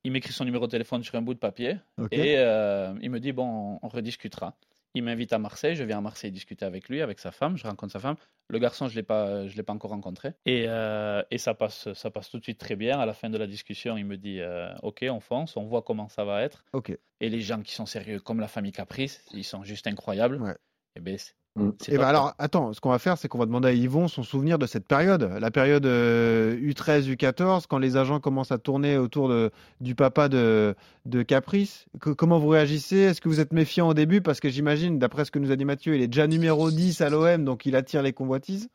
[0.04, 1.76] il m'écrit son numéro de téléphone sur un bout de papier.
[2.10, 4.54] Et euh, il me dit Bon, on, on rediscutera.
[4.94, 5.76] Il m'invite à Marseille.
[5.76, 7.56] Je viens à Marseille discuter avec lui, avec sa femme.
[7.56, 8.16] Je rencontre sa femme.
[8.48, 10.32] Le garçon, je ne l'ai pas, je l'ai pas encore rencontré.
[10.44, 12.98] Et, euh, et ça, passe, ça passe tout de suite très bien.
[12.98, 15.82] À la fin de la discussion, il me dit euh, Ok, on fonce, on voit
[15.82, 16.64] comment ça va être.
[16.72, 16.96] Ok.
[17.20, 20.42] Et les gens qui sont sérieux, comme la famille Caprice, ils sont juste incroyables.
[20.42, 20.56] Ouais.
[20.96, 21.16] Et ben,
[21.56, 21.68] Mm.
[21.88, 24.06] Et top, ben alors, attends, ce qu'on va faire, c'est qu'on va demander à Yvon
[24.06, 28.58] son souvenir de cette période, la période euh, U13, U14, quand les agents commencent à
[28.58, 30.74] tourner autour de, du papa de,
[31.06, 31.86] de Caprice.
[32.00, 32.98] Que- comment vous réagissez?
[32.98, 34.20] Est-ce que vous êtes méfiant au début?
[34.20, 37.00] Parce que j'imagine, d'après ce que nous a dit Mathieu, il est déjà numéro 10
[37.00, 38.68] à l'OM, donc il attire les convoitises.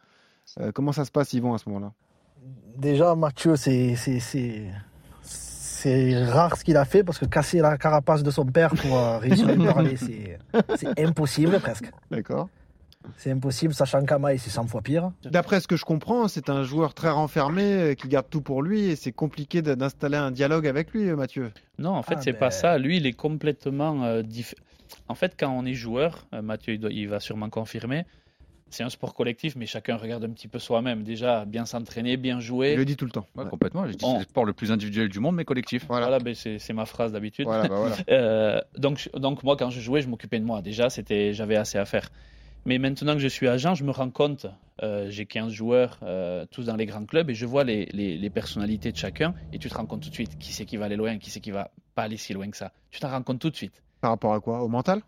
[0.59, 1.93] Euh, comment ça se passe, Yvon, à ce moment-là?
[2.77, 4.65] Déjà, Mathieu, c'est, c'est, c'est,
[5.21, 8.97] c'est rare ce qu'il a fait parce que casser la carapace de son père pour
[8.97, 10.37] euh, réussir à lui parler, c'est,
[10.75, 11.89] c'est impossible presque.
[12.11, 12.49] D'accord.
[13.17, 15.11] C'est impossible, sachant qu'Amaï, c'est 100 fois pire.
[15.23, 18.61] D'après ce que je comprends, c'est un joueur très renfermé, euh, qui garde tout pour
[18.61, 21.51] lui, et c'est compliqué d'installer un dialogue avec lui, euh, Mathieu.
[21.79, 22.39] Non, en fait, Ah, c'est ben.
[22.39, 22.77] pas ça.
[22.77, 24.55] Lui, il est complètement euh, diff-
[25.07, 28.05] En fait, quand on est joueur, euh, Mathieu, il, doit- il va sûrement confirmer,
[28.69, 31.03] c'est un sport collectif, mais chacun regarde un petit peu soi-même.
[31.03, 32.75] Déjà, bien s'entraîner, bien Il jouer.
[32.75, 33.27] le dit tout le temps.
[33.35, 33.49] Ouais, Ouais.
[33.49, 33.85] complètement.
[33.85, 35.85] Dit, On- c'est le sport le plus individuel du monde, mais collectif.
[35.87, 36.07] Voilà.
[36.07, 37.45] Voilà, ben, c'est c'est ma phrase d'habitude.
[37.45, 37.95] Voilà, bah voilà.
[38.09, 40.61] Euh, donc, je- donc moi, quand je jouais, je m'occupais de moi.
[40.61, 42.09] Déjà, c'était, j'avais assez à faire.
[42.65, 44.47] Mais maintenant que je suis agent, je me rends compte,
[44.81, 48.17] euh, j'ai 15 joueurs, euh, tous dans les grands clubs, et je vois les, les-
[48.17, 50.77] les personnalités de chacun, et tu te rends compte tout de suite qui c'est qui
[50.77, 52.71] va aller loin, qui c'est qui va pas aller si loin que ça.
[52.89, 53.83] Tu t'en rends compte tout de suite.
[54.01, 54.63] Par rapport à quoi?
[54.63, 55.01] Au mental?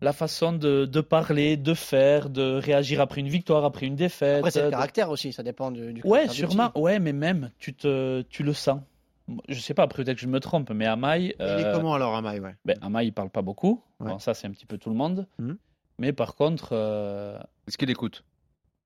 [0.00, 4.38] La façon de, de parler, de faire, de réagir après une victoire, après une défaite.
[4.38, 6.72] Après, c'est le de- caractère aussi, ça dépend du, du Ouais, du sûrement.
[6.74, 8.80] Ouais, mais même, tu, te, tu le sens.
[9.48, 11.26] Je sais pas, peut-être que je me trompe, mais Amaï.
[11.26, 12.56] Il est euh, comment alors, Amaï ouais?
[12.64, 13.84] ben, Amaï, il parle pas beaucoup.
[14.00, 14.08] Ouais.
[14.08, 15.28] Bon, ça, c'est un petit peu tout le monde.
[15.38, 15.56] Mhm.
[16.02, 17.38] Mais par contre, euh,
[17.68, 18.24] Est-ce qu'il écoute?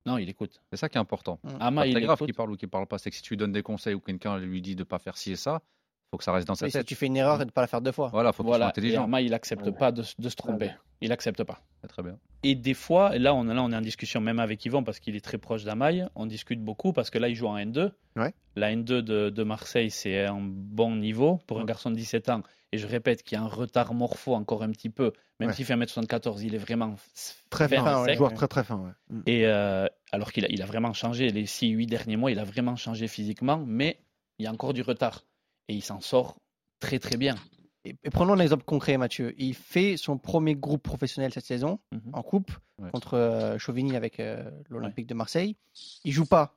[0.05, 0.61] Non, il écoute.
[0.71, 1.41] C'est ça qui est important.
[1.43, 1.49] Mm.
[1.49, 2.99] C'est Amaï, pas il grave qu'il parle ou qu'il parle pas.
[2.99, 5.17] C'est que si tu lui donnes des conseils ou quelqu'un lui dit de pas faire
[5.17, 5.63] ci et ça,
[6.11, 6.87] faut que ça reste dans sa Oui, si tête.
[6.87, 8.09] tu fais une erreur et de ne pas la faire deux fois.
[8.13, 8.67] Voilà, faut soit Voilà.
[8.67, 9.05] Et intelligent.
[9.05, 9.73] Amaï, il accepte Ouais.
[9.73, 10.67] pas de, de se tromper.
[10.67, 10.77] Ouais.
[11.01, 11.59] Il accepte pas.
[11.89, 12.19] Très bien.
[12.49, 15.17] Et des fois, là on, là, on est en discussion même avec Yvan parce qu'il
[15.17, 16.07] est très proche d'Amaï.
[16.15, 17.91] On discute beaucoup parce que là, il joue en N2.
[18.15, 18.33] Ouais.
[18.55, 22.43] La N2 de, de Marseille, c'est un bon niveau pour un garçon de 17 ans.
[22.73, 25.13] Et je répète qu'il y a un retard morpho encore un petit peu.
[25.41, 25.55] Même Ouais.
[25.55, 26.97] s'il fait 1m74, il est vraiment
[27.51, 28.17] Très fin, fin, ouais.
[28.17, 28.95] joueur très très fin.
[29.11, 29.21] Mm.
[29.27, 31.31] Et euh, alors qu'il a, il a vraiment changé.
[31.31, 33.63] Les 6-8 derniers mois, il a vraiment changé physiquement.
[33.67, 33.99] Mais
[34.39, 35.25] il y a encore du retard.
[35.69, 36.37] Et il s'en sort
[36.81, 37.35] très très bien.
[37.87, 39.35] Et, et prenons un exemple concret, Mathieu.
[39.39, 42.01] Il fait son premier groupe professionnel cette saison Mhm.
[42.13, 42.91] en coupe Ouais.
[42.91, 45.57] contre euh, Chauvigny avec euh, l'Olympique de Marseille.
[46.05, 46.55] Il joue pas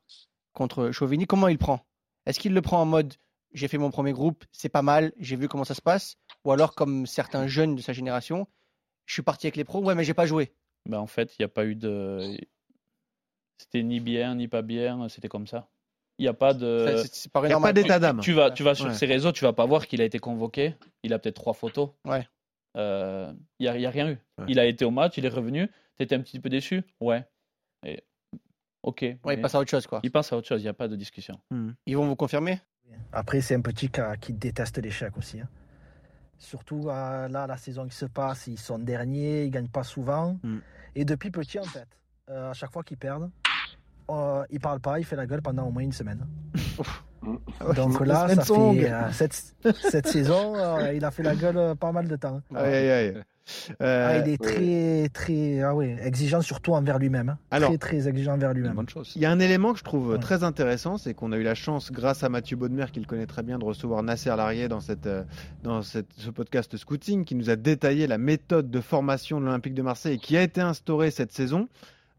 [0.54, 1.26] contre Chauvigny.
[1.28, 1.86] Comment il prend?
[2.26, 3.14] Est-ce qu'il le prend en mode
[3.52, 6.18] j'ai fait mon premier groupe, c'est pas mal, j'ai vu comment ça se passe?
[6.46, 8.48] Ou alors, comme certains jeunes de sa génération,
[9.08, 10.52] je suis parti avec les pros, ouais, mais j'ai pas joué.
[10.88, 12.38] Ben, en fait, il n'y a pas eu de.
[13.58, 15.10] C'était ni bien, ni pas bien.
[15.10, 15.68] C'était comme ça.
[16.20, 17.02] Il n'y a pas de.
[17.12, 18.20] C'est- pas pas d'état d'âme.
[18.20, 18.94] Tu vas, tu vas sur Ouais.
[18.94, 20.76] ses réseaux, tu vas pas voir qu'il a été convoqué.
[21.04, 21.90] Il a peut-être trois photos.
[22.06, 22.28] Ouais.
[22.78, 24.18] Euh, Il n'y a, il y a rien eu.
[24.38, 24.46] Ouais.
[24.50, 25.68] Il a été au match, il est revenu.
[25.98, 26.84] Tu étais un petit peu déçu?
[27.02, 27.26] Ouais.
[27.86, 28.04] Et...
[28.84, 29.02] Ok.
[29.02, 30.00] Ouais, mais il passe à autre chose, quoi.
[30.04, 31.40] il passe à autre chose, il n'y a pas de discussion.
[31.86, 32.60] Ils vont vous confirmer?
[33.14, 35.40] Après, c'est un petit cas qui déteste l'échec aussi.
[35.42, 35.48] hein.
[36.38, 40.38] Surtout euh, là, la saison qui se passe, ils sont derniers, ils gagnent pas souvent.
[40.44, 40.58] Mm.
[40.96, 41.88] Et depuis petit, en fait,
[42.30, 43.30] euh, à chaque fois qu'ils perdent,
[44.10, 46.26] euh, il parle pas, il fait la gueule pendant au moins une semaine.
[47.76, 49.54] Donc là, ça fait euh, cette,
[49.90, 52.42] cette saison, euh, il a fait la gueule euh, pas mal de temps.
[52.56, 53.14] Aïe, aïe, aïe.
[53.82, 57.36] Euh, Ah, il est très, très ah ouais, exigeant, surtout envers lui-même.
[57.52, 57.60] hein.
[57.60, 58.80] Très, très exigeant envers lui-même.
[59.16, 60.20] Il y a un élément que je trouve Ouais.
[60.20, 63.26] très intéressant, c'est qu'on a eu la chance, grâce à Mathieu Baudemer, qui le connaît
[63.26, 65.10] très bien, de recevoir Nasser Larrier dans, cette,
[65.64, 69.74] dans cette- ce podcast Scouting, qui nous a détaillé la méthode de formation de l'Olympique
[69.74, 71.68] de Marseille et qui a été instaurée cette saison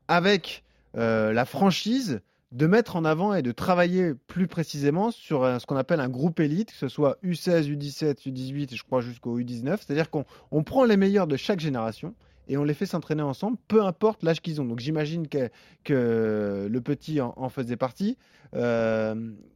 [0.08, 0.64] avec
[0.96, 2.20] euh, la franchise
[2.52, 6.40] de mettre en avant et de travailler plus précisément sur ce qu'on appelle un groupe
[6.40, 9.76] élite, que ce soit U16, U17, U18 et je crois jusqu'au U19.
[9.78, 12.12] C'est-à-dire qu'on on prend les meilleurs de chaque génération
[12.48, 14.64] et on les fait s'entraîner ensemble, peu importe l'âge qu'ils ont.
[14.64, 15.48] Donc j'imagine que,
[15.84, 18.18] que le petit en, faisait partie.
[18.56, 19.14] Euh,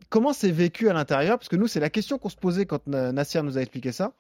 [0.09, 1.37] comment c'est vécu à l'intérieur?
[1.37, 3.91] Parce que nous, c'est la question qu'on se posait quand Na- Nasser nous a expliqué
[3.91, 4.13] ça.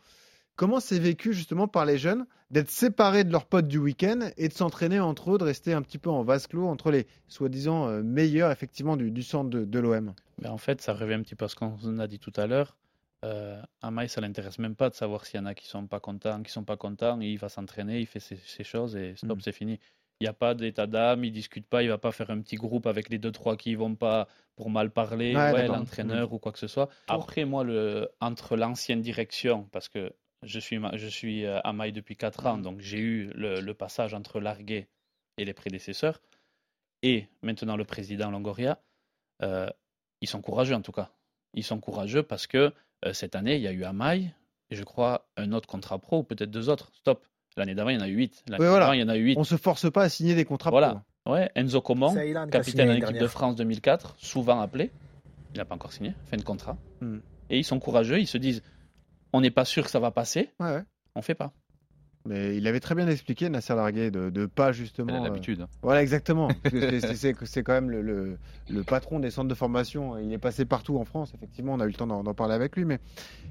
[0.56, 4.48] Comment c'est vécu justement par les jeunes d'être séparés de leurs potes du week-end et
[4.48, 7.88] de s'entraîner entre eux, de rester un petit peu en vase clos entre les soi-disant
[7.88, 11.22] euh, meilleurs effectivement du, du centre de, de l'OM Mais en fait, ça revient un
[11.22, 12.76] petit peu à ce qu'on a dit tout à l'heure.
[13.24, 15.98] Euh, Amaï, ça l'intéresse même pas de savoir s'il y en a qui sont pas
[15.98, 17.18] contents, qui sont pas contents.
[17.20, 19.40] Il va s'entraîner, il fait ses, ses choses et stop, Mhm.
[19.40, 19.80] c'est fini.
[20.20, 22.54] Il n'y a pas d'état d'âme, il discute pas, il va pas faire un petit
[22.56, 26.52] groupe avec les deux trois qui vont pas pour mal parler, Ouais, l'entraîneur ou quoi
[26.52, 26.88] que ce soit.
[27.08, 30.12] Après, moi, le, entre l'ancienne direction, parce que
[30.44, 34.14] je suis, je suis euh, Amaï depuis 4 ans, donc j'ai eu le, le passage
[34.14, 34.88] entre Larguet
[35.38, 36.20] et les prédécesseurs,
[37.02, 38.78] et maintenant le président Longoria,
[39.42, 39.68] euh,
[40.20, 41.10] ils sont courageux en tout cas.
[41.54, 42.72] Ils sont courageux parce que
[43.04, 44.32] euh, cette année, il y a eu Amaï,
[44.70, 46.90] et je crois un autre contrat pro, ou peut-être deux autres.
[46.94, 47.26] Stop.
[47.56, 48.42] L'année d'avant, il y en a eu huit.
[48.48, 48.86] L'année Oui, voilà.
[48.86, 49.38] d'avant, il y en a eu huit.
[49.38, 51.04] On se force pas à signer des contrats Voilà.
[51.24, 51.32] pro.
[51.34, 52.14] Ouais, Enzo Coman,
[52.50, 53.26] capitaine de l'équipe de.
[53.26, 54.90] France 2004, souvent appelé.
[55.54, 56.76] Il n'a pas encore signé, fin de contrat.
[57.00, 57.18] Hmm.
[57.48, 58.62] Et ils sont courageux, ils se disent
[59.34, 60.82] on n'est pas sûr que ça va passer, Ouais, ouais.
[61.16, 61.52] on fait pas.
[62.26, 65.12] Mais il avait très bien expliqué, Nasser Larguet, de ne pas justement.
[65.20, 65.66] euh, l'habitude.
[65.82, 66.48] Voilà, exactement.
[67.44, 68.38] C'est- quand même le, le-
[68.70, 70.16] le patron des centres de formation.
[70.18, 71.74] Il est passé partout en France, effectivement.
[71.74, 72.86] On a eu le temps d'en parler avec lui.
[72.86, 72.98] Mais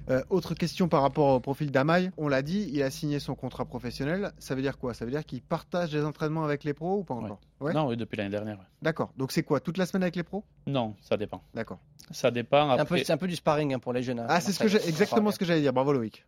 [0.10, 2.10] euh, autre question par rapport au profil d'Amaï.
[2.18, 4.32] On l'a dit, il a signé son contrat professionnel.
[4.40, 4.94] Ça veut dire quoi?
[4.96, 7.40] Ça veut dire qu'il partage les entraînements avec les pros ou pas encore?
[7.60, 7.74] Ouais.
[7.74, 8.58] Non, oui, depuis l'année dernière.
[8.58, 8.66] ouais.
[8.82, 9.14] D'accord.
[9.18, 9.60] Donc c'est quoi?
[9.60, 10.44] Toute la semaine avec les pros?
[10.66, 11.44] Non, ça dépend.
[11.54, 11.78] D'accord.
[12.12, 12.58] Ça dépend.
[12.66, 14.20] C'est un, peu, Après, c'est un peu du sparring hein, pour les jeunes.
[14.20, 15.74] à Ah, c'est ce que exactement ce que j'allais dire.
[15.74, 16.26] Bravo Loïc.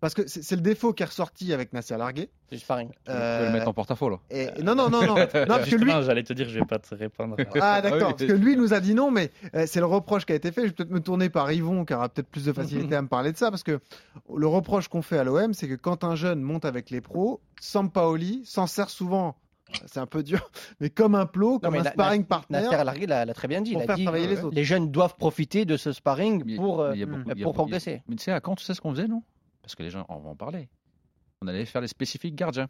[0.00, 2.30] Parce que c'est le défaut qui est ressorti avec Nasser Larguet.
[2.48, 2.88] C'est du sparring.
[2.90, 4.16] Tu peux Euh, le mettre en porte-à-faux là.
[4.30, 5.14] et, non, non, non, non.
[5.14, 7.36] non parce que lui, j'allais te dire, je vais pas te répondre.
[7.60, 8.14] Ah d'accord, Ah oui.
[8.18, 10.52] parce que lui nous a dit non, mais euh, c'est le reproche qui a été
[10.52, 10.62] fait.
[10.62, 13.08] Je vais peut-être me tourner par Yvon, qui aura peut-être plus de facilité à me
[13.08, 13.78] parler de ça, parce que
[14.34, 17.40] le reproche qu'on fait à l'OM, c'est que quand un jeune monte avec les pros,
[17.60, 19.36] Sampaoli s'en sert souvent,
[19.86, 22.62] c'est un peu dur, mais comme un plot, comme un Na- sparring partner.
[22.62, 23.72] Nasser Largué l'a l'a très bien dit.
[23.72, 24.54] pour il a faire dit travailler les euh, autres.
[24.56, 28.02] les jeunes doivent profiter de ce sparring pour, euh, a beaucoup- a progresser.
[28.08, 29.22] Mais tu sais, à quand tu sais ce qu'on faisait, nous
[29.70, 30.68] Parce que les gens, en parler.
[31.42, 32.68] On allait faire les spécifiques gardiens.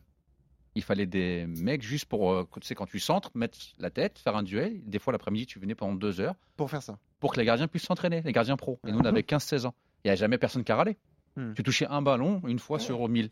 [0.75, 4.19] Il fallait des mecs juste pour, euh, tu sais, quand tu centres, mettre la tête,
[4.19, 4.83] faire un duel.
[4.85, 6.99] Des fois, l'après-midi, tu venais pendant deux heures Pour faire ça.
[7.19, 8.79] pour que les gardiens puissent s'entraîner, les gardiens pro.
[8.87, 9.75] Et nous, on avait 15-16 ans.
[10.05, 10.99] Il n'y a jamais personne qui a râlé.
[11.37, 11.55] Hmm.
[11.55, 13.31] Tu touchais un ballon une fois sur 1000.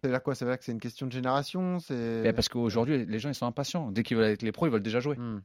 [0.00, 0.32] Ça veut dire quoi?
[0.32, 2.22] Veut dire que c'est une question de génération c'est...
[2.24, 3.92] Eh, Parce qu'aujourd'hui, les gens, ils sont impatients.
[3.92, 5.18] Dès qu'ils veulent être les pros, ils veulent déjà jouer.
[5.18, 5.42] Hmm.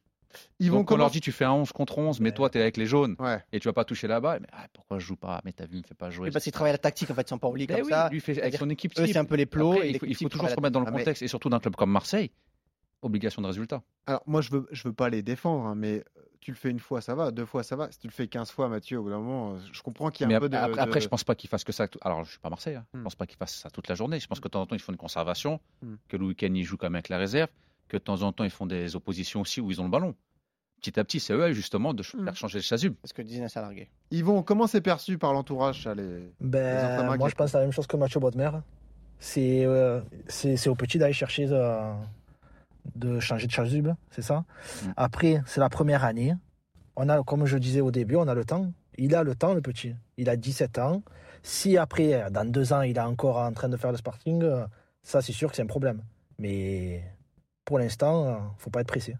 [0.60, 2.58] Ils vont Donc, on leur dit, tu fais un 11 contre 11, mais toi, tu
[2.58, 3.44] es avec les jaunes Ouais.
[3.52, 4.40] et tu vas pas toucher là-bas.
[4.40, 5.42] Mais ah, pourquoi je joue pas?
[5.46, 6.26] Mais t'as vu, il me fait pas jouer.
[6.28, 8.10] Oui, parce qu'il travaille la tactique en fait, sans pas oublier Ben comme oui, ça.
[8.10, 9.74] lui, fait avec son équipe Eux, c'est un peu les plots.
[9.74, 11.50] Après, et il faut, il toujours se remettre dans le Ah, mais- contexte, et surtout
[11.50, 12.32] d'un club comme Marseille,
[13.02, 13.82] obligation de résultat.
[14.08, 16.70] Alors moi je veux je veux pas les défendre, hein, mais euh, tu le fais
[16.70, 17.32] une fois, ça va.
[17.32, 17.92] Deux fois, ça va.
[17.92, 20.24] Si tu le fais 15 fois, Mathieu, au bout d'un moment, euh, je comprends qu'il
[20.24, 20.56] y a Mais un peu de.
[20.58, 21.88] après, de- après, je pense pas qu'il fasse que ça.
[22.02, 22.76] Alors, je suis pas Marseille.
[22.76, 22.86] hein.
[22.94, 23.04] Je Hmm.
[23.04, 24.20] pense pas qu'il fasse ça toute la journée.
[24.20, 25.96] Je pense que de temps en temps, ils font une conservation, Hmm.
[26.08, 27.50] que le week-end, ils jouent quand même avec la réserve,
[27.90, 30.16] que de temps en temps, ils font des oppositions aussi où ils ont le ballon.
[30.82, 32.24] Petit à petit, c'est eux, justement, de Hmm.
[32.24, 32.96] faire changer le chasuble.
[33.04, 33.90] C'est ce que disait Nasser Largué.
[34.12, 34.44] Ils vont.
[34.44, 36.32] Comment c'est perçu par l'entourage, les...
[36.40, 38.52] Ben, moi, je pense la même chose que Mathieu Bodmer.
[39.20, 40.00] C'est euh,
[40.30, 41.94] c'est c'est au petit d'aller chercher euh,
[42.96, 44.46] de changer de chasuble, c'est ça.
[44.86, 44.88] Mm.
[44.96, 46.34] Après, c'est la première année.
[46.96, 48.72] On a, comme je disais au début, on a le temps.
[48.98, 49.94] Il a le temps, le petit.
[50.18, 51.04] Il a 17 ans.
[51.44, 54.66] Si après, dans deux ans, il est encore en train de faire le Sparting, euh,
[55.04, 56.02] ça, c'est sûr que c'est un problème.
[56.38, 57.04] Mais
[57.70, 59.16] pour l'instant, euh, faut pas être pressé.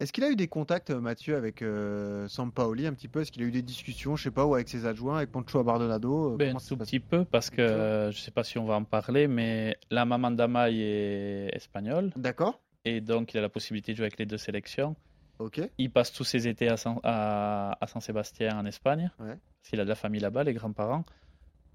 [0.00, 3.22] Est-ce qu'il a eu des contacts, euh, Mathieu, avec euh, Sampaoli un petit peu?
[3.22, 5.58] Est-ce qu'il a eu des discussions, je sais pas, ou avec ses adjoints, avec Poncho
[5.58, 8.66] Abardonado euh, Ben, un tout petit peu, parce que euh, je sais pas si on
[8.66, 12.60] va en parler, mais la maman d'Amaï est espagnole, D'accord.
[12.84, 14.94] et donc il a la possibilité de jouer avec les deux sélections.
[15.38, 15.62] Ok.
[15.78, 19.28] Il passe tous ses étés à San, à, à San Sébastien en Espagne, Ouais.
[19.62, 21.04] parce qu'il a de la famille là-bas, les grands-parents.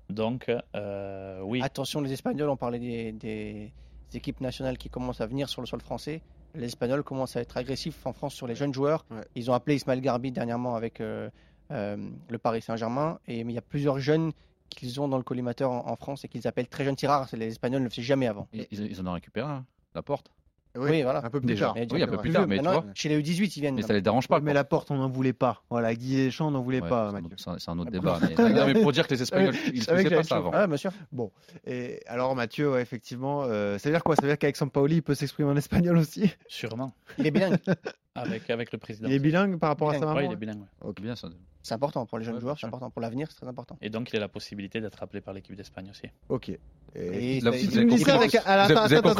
[0.09, 1.62] Donc, euh, oui.
[1.63, 3.73] Attention, les Espagnols, on parlait des, des
[4.17, 6.21] équipes nationales qui commencent à venir sur le sol français.
[6.56, 9.06] Les Espagnols commencent à être agressifs en France sur les jeunes joueurs.
[9.12, 9.17] Ouais.
[9.36, 11.30] Ils ont appelé Ismaël Garbi dernièrement avec euh,
[11.71, 11.97] euh,
[12.30, 13.19] le Paris Saint-Germain.
[13.28, 14.32] Et mais il y a plusieurs jeunes
[14.69, 16.95] qu'ils ont dans le collimateur en, en France et qu'ils appellent très jeunes.
[16.97, 18.47] C'est- les Espagnols ne le faisaient jamais avant.
[18.54, 20.32] Ils, ils en ont récupéré un, la porte.
[20.75, 21.23] Oui, voilà.
[21.23, 21.67] Un peu plus Déjà.
[21.67, 21.75] tard.
[21.91, 22.83] Oui, un peu plus tard, mais tu vois.
[22.95, 23.75] Chez les U18, ils viennent.
[23.75, 24.39] Mais ça les dérange pas.
[24.39, 25.63] mais la porte, on n'en voulait pas.
[25.69, 27.25] Voilà, Guy Deschamps, on n'en voulait Ouais, pas, c'est un Mathieu.
[27.36, 28.19] autre- c'est un- c'est un autre Mais débat.
[28.21, 30.51] Mais, non, mais pour dire que les Espagnols, ils ne faisaient pas ça avant.
[30.53, 30.91] Ah, bien sûr.
[31.12, 31.31] Bon,
[31.67, 34.15] et alors Mathieu, ouais, effectivement, euh, ça veut dire quoi?
[34.15, 36.31] Ça veut dire qu'avec Sampaoli, il peut s'exprimer en espagnol aussi?
[36.47, 37.57] Sûrement, Il est bilingue.
[38.15, 39.08] avec, avec le président.
[39.10, 40.60] Il est bilingue par rapport à sa Bilingue, maman Ouais, il est bilingue.
[40.60, 40.89] ouais.
[40.89, 41.02] Ok.
[41.02, 41.30] Bien ça.
[41.65, 42.89] C'est important pour les jeunes Ouais, joueurs, c'est important.
[42.89, 43.78] Pour l'avenir, c'est très important.
[43.82, 46.08] Et donc, il a la possibilité d'être appelé par l'équipe d'Espagne aussi.
[46.28, 46.52] Ok.
[46.95, 48.67] Et Là, ça- vous Si tu me dis ça avec un...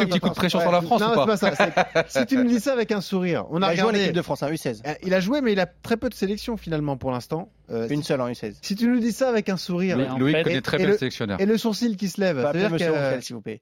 [0.06, 2.04] petit coup de pression sur la France non, ou c'est pas pas ça.
[2.10, 4.04] Si tu me dis ça avec un sourire, on Il a a joué en regardé.
[4.04, 4.82] équipe de France, hein, U16.
[4.86, 7.50] Euh, Il a joué, mais il a très peu de sélections finalement pour l'instant.
[7.72, 8.58] Euh, Une si, seule en U16.
[8.62, 10.78] si tu nous dis ça avec un sourire Mais en Loïc fait- connaît et- très
[10.78, 11.40] et bien le- le sélectionneur.
[11.42, 13.62] et le sourcil qui se lève, Monsieur Ronchel, s'il vous plaît.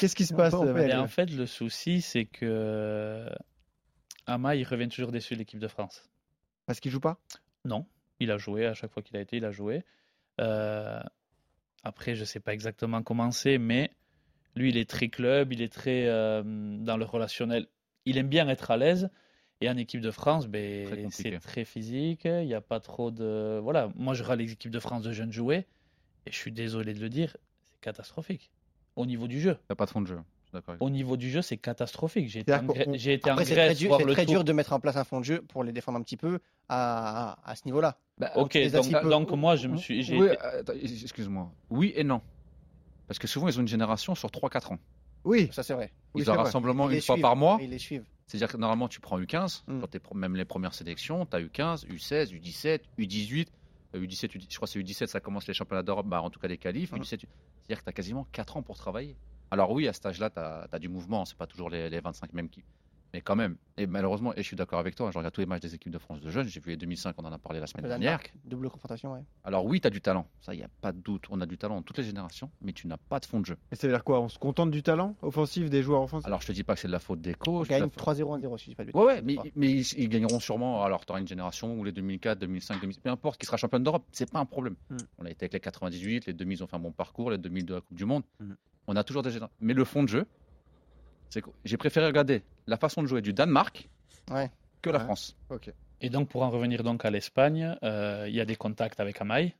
[0.00, 0.98] qu'est-ce qui se passe euh, Et Mathieu.
[1.00, 3.26] en fait, le souci, c'est que
[4.26, 6.08] Ama, il revient toujours déçu de l'équipe de France.
[6.66, 7.18] Parce qu'il joue pas?
[7.64, 7.86] Non,
[8.20, 9.84] il a joué à chaque fois qu'il a été, il a joué.
[10.40, 11.00] Euh,
[11.82, 13.90] après, je sais pas exactement comment c'est, mais
[14.56, 17.66] lui, il est très club, il est très euh, dans le relationnel.
[18.04, 19.10] Il aime bien être à l'aise.
[19.62, 22.26] Et en équipe de France, ben, c'est très physique.
[22.26, 23.58] Il n'y a pas trop de.
[23.62, 25.66] Voilà, moi, je regarde les équipes de France de jeunes jouer.
[26.26, 28.50] Et je suis désolé de le dire, c'est catastrophique.
[28.96, 29.52] Au niveau du jeu.
[29.52, 30.18] Il n'y a pas de fond de jeu.
[30.60, 32.28] Suis Au niveau du jeu, c'est catastrophique.
[32.28, 34.26] J'ai été, qu'on- j'ai été en Après, c'est très, Grèce dur, voir c'est le très
[34.26, 36.38] dur de mettre en place un fond de jeu pour les défendre un petit peu
[36.68, 37.98] à, à, à ce niveau-là.
[38.18, 39.08] Bah, Ok, donc, peu.
[39.10, 40.02] donc moi, je me suis.
[40.02, 41.52] j'ai Oui, été- euh, attends, excuse-moi.
[41.70, 42.20] Oui et non.
[43.06, 44.78] Parce que souvent, ils ont une génération sur 3-4 ans.
[45.24, 45.48] Oui.
[45.52, 45.92] Ça, c'est vrai.
[46.14, 46.44] Oui, Ils c'est ont un vrai.
[46.44, 47.22] rassemblement Ils une fois suivent.
[47.22, 47.58] par mois.
[47.60, 48.04] Ils les suivent.
[48.26, 49.78] C'est-à-dire que normalement, tu prends U15, Mm.
[49.78, 53.48] sur tes même les premières sélections, tu as U15, U16, U17, U18.
[53.94, 56.30] euh, U17, U- je crois que c'est U17, ça commence les championnats d'Europe, bah, en
[56.30, 56.90] tout cas les qualifs.
[56.92, 56.96] Mm.
[56.96, 57.28] U17, U-
[57.62, 59.16] c'est-à-dire que tu as quasiment 4 ans pour travailler.
[59.50, 62.32] Alors oui, à cet âge-là, tu as, du mouvement, c'est pas toujours les, les 25
[62.32, 62.64] mêmes qui.
[63.16, 65.46] Mais quand même, et malheureusement, et je suis d'accord avec toi, je regarde tous les
[65.46, 67.60] matchs des équipes de France de jeunes, j'ai vu les 2005, on en a parlé
[67.60, 68.18] la semaine dernière.
[68.18, 69.20] Danemark, double confrontation, ouais.
[69.42, 71.46] Alors oui, tu as du talent, ça, il n'y a pas de doute, on a
[71.46, 73.56] du talent dans toutes les générations, mais tu n'as pas de fond de jeu.
[73.72, 76.26] Et ça veut dire quoi On se contente du talent offensif des joueurs offensifs?
[76.26, 77.66] Alors je te dis pas que c'est de la faute des coachs.
[77.68, 78.90] de la gagne faute- 3-0 1-0 si je dis pas de.
[78.92, 80.84] Ouais, ouais, mais, mais ils, ils gagneront sûrement.
[80.84, 83.82] Alors, tu auras une génération où les 2004, 2005, 2006, peu importe, qui sera championne
[83.82, 84.76] d'Europe, c'est pas un problème.
[84.90, 84.96] Mm.
[85.20, 87.38] On a été avec les 98, les 2000 ils ont fait un bon parcours, les
[87.38, 88.24] 2002 à la Coupe du Monde.
[88.40, 88.52] Mm.
[88.88, 89.56] On a toujours des générations.
[89.60, 90.26] Mais le fond de jeu,
[91.64, 93.88] j'ai préféré regarder la façon de jouer du Danemark
[94.30, 94.50] Ouais.
[94.82, 95.04] que la Ouais.
[95.04, 95.36] France.
[96.00, 99.20] Et donc, pour en revenir donc à l'Espagne, euh, il y a des contacts avec
[99.20, 99.54] Amay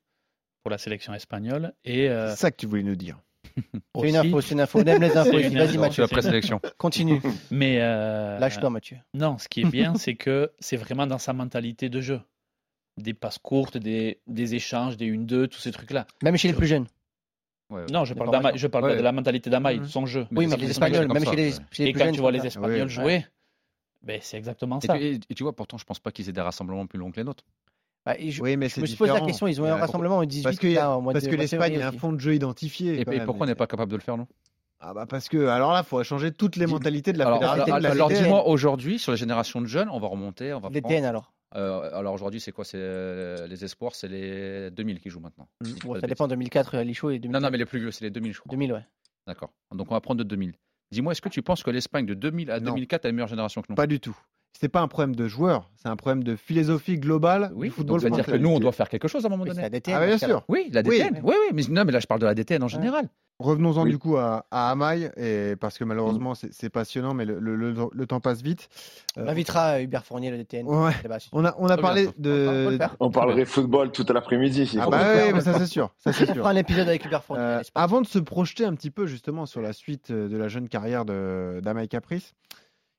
[0.63, 1.73] pour la sélection espagnole.
[1.85, 3.19] Et euh, C'est ça que tu voulais nous dire.
[3.57, 4.81] C'est aussi- une info, c'est une info.
[4.81, 5.31] On aime les infos.
[5.33, 5.79] Vas-y.
[5.79, 6.03] Mathieu.
[6.03, 6.61] La présélection.
[6.79, 7.23] Continue.
[7.51, 8.99] Mais euh, Lâche-toi, Mathieu.
[9.15, 12.21] non, ce qui est bien, c'est que c'est vraiment dans sa mentalité de jeu.
[12.99, 16.07] Des passes courtes, des, des échanges, des 1-2, tous ces trucs-là.
[16.23, 16.87] Même chez les plus jeunes.
[17.71, 17.85] Ouais.
[17.91, 18.97] Non, je parle, d'Amaï- je parle Ouais.
[18.97, 20.27] de la mentalité d'Amaï, de son jeu.
[20.31, 22.15] Oui, mais les Espagnols, même chez les, chez les Et plus quand jeunes.
[22.15, 22.47] tu vois les.
[22.47, 22.89] Espagnols Ouais.
[22.89, 23.27] jouer,
[24.03, 24.95] ben, c'est exactement Et, ça.
[24.97, 27.11] tu- et- et tu vois, pourtant, je pense pas qu'ils aient des rassemblements plus longs
[27.11, 27.45] que les nôtres.
[28.05, 29.77] Bah, je, Oui, mais je c'est me suis posé la question, ils ont eu un
[29.77, 32.35] rassemblement au 18 Parce que, là, parce de que l'Espagne a un fond de jeu
[32.37, 33.01] identifié.
[33.01, 34.29] Et, pourquoi on n'est pas capable de le faire, nous
[34.79, 37.75] Ah bah parce que alors là, faut changer toutes les mentalités de la Alors, fédération.
[37.75, 40.81] alors, alors, dis-moi aujourd'hui, sur les générations de jeunes, on va remonter, on va Les
[40.81, 41.33] prendre- DN alors.
[41.55, 45.49] Euh, alors aujourd'hui, c'est quoi C'est euh, les espoirs, c'est les 2000 qui jouent maintenant.
[45.61, 45.67] Mm.
[45.67, 47.23] Si Bon, de ça dépend, 2004, euh, Lichot et bêtises.
[47.23, 47.33] 2000.
[47.35, 48.51] Non, non, mais les plus vieux, c'est les 2000, je crois.
[48.51, 48.85] 2000, ouais.
[49.27, 49.53] D'accord.
[49.75, 50.55] Donc on va prendre de 2000.
[50.93, 52.73] Dis-moi, est-ce que tu penses que l'Espagne de 2000 à Non.
[52.73, 53.75] 2004 a une meilleure génération que nous?
[53.77, 54.17] Pas du tout.
[54.59, 58.01] C'est pas un problème de joueur, c'est un problème de philosophie globale Oui, du football
[58.01, 59.51] donc ça veut dire que nous, on doit faire quelque chose à un moment Oui,
[59.51, 59.61] donné.
[59.61, 60.45] c'est la DTN, Ah bien sûr.
[60.49, 60.83] Oui, la.
[60.83, 61.21] DTN.
[61.23, 63.09] Oui, oui, mais non, mais là, je parle de la DTN en général.
[63.39, 63.91] Revenons-en Oui.
[63.91, 67.55] du coup à, à Amaï, et parce que malheureusement c'est c'est passionnant, mais le, le-
[67.55, 68.71] le- le temps passe vite.
[69.19, 70.67] Euh, On invitera euh, Hubert Fournier, le DTN.
[70.67, 70.93] Ouais.
[71.19, 72.79] Si on a, on a parlé de.
[72.99, 74.67] On parlerait football toute l'après-midi.
[74.67, 77.05] s'il Ah bah oui, mais ça c'est sûr, ça c'est On fera un épisode avec
[77.05, 77.43] Hubert Fournier.
[77.43, 80.49] Euh, avant de se projeter un petit peu justement sur la suite euh, de la
[80.49, 82.33] jeune carrière de- d'Amaï Caprice,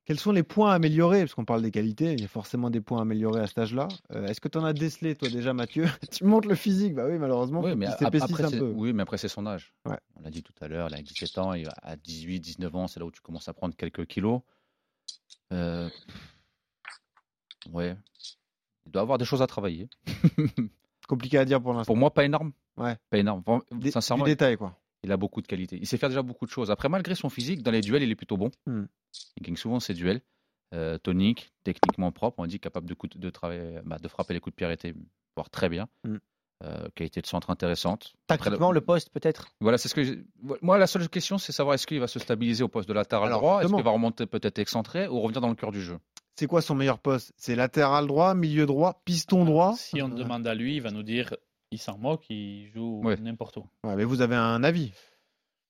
[0.07, 1.19] quels sont les points à améliorer?
[1.19, 3.57] Parce qu'on parle des qualités, il y a forcément des points à améliorer à cet
[3.57, 3.89] âge-là.
[4.13, 5.85] Euh, Est-ce que tu en as décelé toi déjà Mathieu?
[6.11, 8.07] Tu montres le physique, bah oui malheureusement, Oui, mais après,
[8.43, 8.71] un c'est- peu.
[8.73, 9.73] oui, mais après, c'est son âge.
[9.85, 9.97] Ouais.
[10.15, 12.87] On l'a dit tout à l'heure, il a 17 ans, et à 18, 19 ans,
[12.87, 14.41] c'est là où tu commences à prendre quelques kilos.
[15.53, 15.89] Euh,
[17.73, 17.95] Ouais.
[18.85, 19.89] Il doit avoir des choses à travailler.
[21.09, 21.87] Compliqué à dire pour l'instant.
[21.93, 22.53] Pour moi, pas énorme.
[22.77, 22.95] Ouais.
[23.09, 23.43] Pas énorme.
[23.91, 24.77] Sincèrement, du détail quoi.
[25.03, 25.77] Il a beaucoup de qualités.
[25.79, 26.71] Il sait faire déjà beaucoup de choses.
[26.71, 28.49] Après, malgré son physique, dans les duels, il est plutôt bon.
[28.65, 28.85] Hmm.
[29.37, 30.21] Il gagne souvent ses duels.
[30.73, 32.39] Euh, tonique, techniquement propre.
[32.39, 34.93] On dit capable de, coup de, de travailler, bah, de frapper les coups de arrêtés,
[35.35, 35.87] voire très bien.
[36.03, 36.17] Hmm.
[36.63, 38.15] Euh, qualité de centre intéressante.
[38.27, 39.47] Après, Tactiquement, le poste, peut-être?
[39.61, 40.25] Voilà, c'est ce que
[40.63, 43.27] moi la seule question, c'est savoir est-ce qu'il va se stabiliser au poste de latéral
[43.27, 45.99] Alors, droit, est-ce qu'il va remonter peut-être excentré ou revenir dans le cœur du jeu?
[46.35, 47.31] C'est quoi son meilleur poste?
[47.37, 49.75] C'est latéral droit, milieu droit, piston droit?
[49.75, 51.35] Si on Euh, demande à lui, il va nous dire
[51.71, 53.17] il s'en moque, il joue Ouais.
[53.17, 53.65] n'importe où.
[53.83, 54.91] ouais, mais vous avez un avis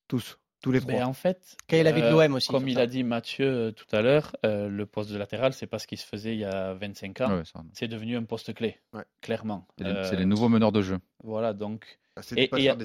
[0.07, 0.93] Tous, tous les trois.
[0.93, 2.87] Ben, en fait, Quel est l'avis de euh, l'OM aussi Comme sur il ça a
[2.87, 5.97] dit Mathieu euh, tout à l'heure, euh, le poste de latéral, c'est pas ce qui
[5.97, 7.37] se faisait il y a 25 ans.
[7.37, 9.03] Ouais, ça- C'est devenu un poste clé, Ouais.
[9.21, 9.67] clairement.
[9.77, 10.99] c'est les, Euh, nouveaux meneurs de jeu.
[11.23, 11.99] Voilà, donc.
[12.15, 12.77] Ah, C'est et- hein.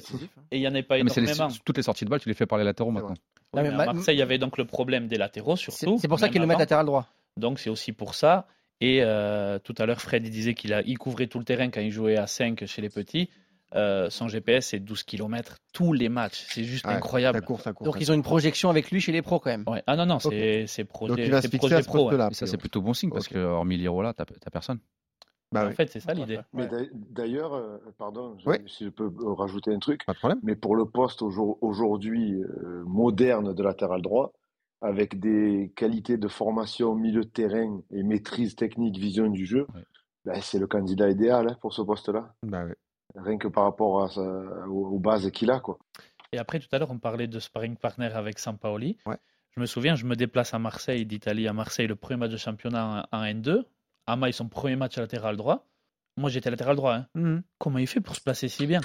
[0.51, 1.59] Il n'y en a pas Mais c'est les- énormément.
[1.65, 3.11] toutes les sorties de balle, tu les fais par les latéraux C'est maintenant.
[3.15, 3.17] Oui,
[3.55, 5.99] Non, mais mais ma- à Marseille, il y avait donc le problème des latéraux, surtout.
[6.01, 7.07] c'est pour ça qu'ils le mettent latéral droit.
[7.39, 8.47] Donc c'est aussi pour ça.
[8.85, 11.71] Et euh, tout à l'heure, Fred il disait qu'il a, il couvrait tout le terrain
[11.71, 13.31] quand il jouait à 5 chez les petits.
[13.75, 16.45] Euh, son GPS, c'est 12 km tous les matchs.
[16.49, 17.39] C'est juste Ouais, incroyable.
[17.39, 17.85] Ça court, ça court.
[17.87, 19.65] Donc ils ont une projection avec lui chez les pros quand même.
[19.67, 19.83] Ouais.
[19.87, 21.07] Ah non, non, c'est c'est court.
[21.07, 22.11] projet, Donc il va se c'est fixer projet à ce pro.
[22.11, 22.35] ouais.
[22.35, 24.81] ça, c'est plutôt bon signe parce que hormis Lirola, t'as personne.
[25.53, 26.41] Bah En oui, fait, c'est ça l'idée.
[26.55, 26.79] Mais d'a-
[27.11, 28.57] d'ailleurs, euh, pardon, Oui.
[28.67, 30.41] si je peux euh, rajouter un truc, pas de problème.
[30.43, 34.33] mais pour le poste aujourd- aujourd'hui euh, moderne de latéral droit,
[34.83, 39.85] avec des qualités de formation, milieu de terrain et maîtrise technique, vision du jeu, Ouais.
[40.25, 42.35] ben, c'est le candidat idéal hein, pour ce poste-là.
[42.43, 42.65] Bah.
[43.15, 45.61] Rien que par rapport à sa- aux, aux bases qu'il a.
[45.61, 45.79] Quoi.
[46.33, 48.97] Et après, tout à l'heure, on parlait de sparring partner avec Sampaoli.
[49.07, 49.19] Ouais.
[49.55, 52.39] Je me souviens, je me déplace à Marseille, d'Italie à Marseille, le premier match de
[52.39, 53.65] championnat en, en N2.
[54.07, 55.67] Amaï, son premier match à latéral droit.
[56.17, 56.95] Moi, j'étais latéral droit.
[56.95, 57.07] hein.
[57.15, 57.43] Mhm.
[57.59, 58.81] Comment il fait pour se placer si bien?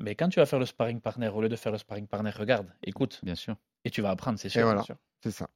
[0.00, 2.30] Mais quand tu vas faire le sparring partner, au lieu de faire le sparring partner,
[2.30, 3.54] regarde, écoute, Bien sûr.
[3.84, 4.60] Et tu vas apprendre, c'est sûr.
[4.60, 4.84] Et voilà.
[5.22, 5.48] C'est ça.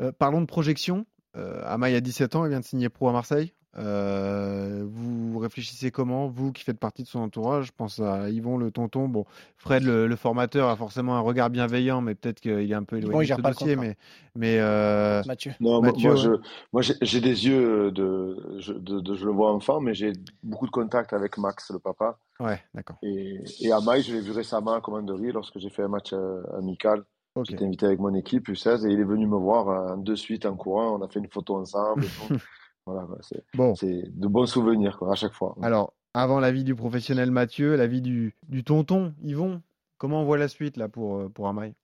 [0.00, 1.06] Euh, parlons de projection.
[1.36, 3.52] Euh, Amaï a 17 ans, il vient de signer pro à Marseille.
[3.78, 8.56] Euh, vous réfléchissez comment, vous qui faites partie de son entourage Je pense à Yvon,
[8.56, 9.06] le tonton.
[9.06, 9.26] Bon,
[9.58, 12.96] Fred, le, le formateur, a forcément un regard bienveillant, mais peut-être qu'il est un peu
[12.96, 13.76] éloigné il gère de ce pas le dossier.
[13.76, 13.96] Mais,
[14.34, 15.52] mais euh, Mathieu.
[15.60, 16.22] Non, moi- Mathieu, moi, ouais.
[16.22, 16.30] je,
[16.72, 20.66] moi j'ai des yeux de je, de, de- je le vois enfant, mais j'ai beaucoup
[20.66, 22.18] de contacts avec Max, le papa.
[22.40, 22.96] ouais, d'accord.
[23.02, 26.42] Et, et Amaï, je l'ai vu récemment à Commanderie lorsque j'ai fait un match euh,
[26.56, 27.04] amical.
[27.36, 27.46] Ok.
[27.50, 30.46] J'étais invité avec mon équipe U16 et il est venu me voir euh, de suite
[30.46, 30.98] en courant.
[30.98, 32.04] On a fait une photo ensemble.
[32.04, 32.36] et tout.
[32.86, 35.54] voilà, c'est Bon, de bons souvenirs quoi, à chaque fois.
[35.62, 39.60] alors, avant la vie du professionnel Mathieu, la vie du, du tonton Yvon,
[39.98, 41.74] comment on voit la suite là pour, euh, pour Amaï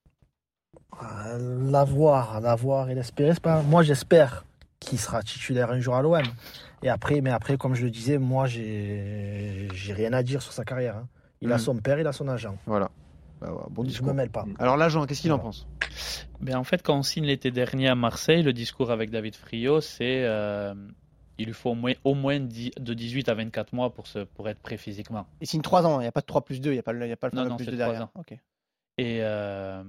[1.03, 3.63] Euh, L'avoir, l'avoir et l'espérer, c'est pas.
[3.63, 4.45] Moi, j'espère
[4.81, 6.23] qu'il sera titulaire un jour à l'OM.
[6.83, 10.53] Et après, mais après, comme je le disais, moi, j'ai j'ai rien à dire sur
[10.53, 10.97] sa carrière.
[10.97, 11.09] hein.
[11.41, 11.61] Il a Mhm.
[11.61, 12.57] son père, il a son agent.
[12.67, 12.91] Voilà.
[13.43, 14.09] Bah, bon je discours.
[14.09, 14.45] me mêle pas.
[14.59, 15.67] Alors l'agent, qu'est-ce qu'il en pense
[16.41, 19.81] Ben, en fait, quand on signe l'été dernier à Marseille, le discours avec David Friot,
[19.81, 20.75] c'est euh,
[21.39, 24.21] il lui faut au moins, au moins 10 de 18 à 24 mois pour, se,
[24.21, 25.27] pour être prêt physiquement.
[25.41, 26.83] Il signe 3 ans, il n'y a pas de 3 plus 2, il n'y a
[26.83, 28.09] pas le, il y a pas le Non, non, plus c'est 2 trois derrière.
[28.15, 28.25] ans.
[28.99, 29.83] Et, euh,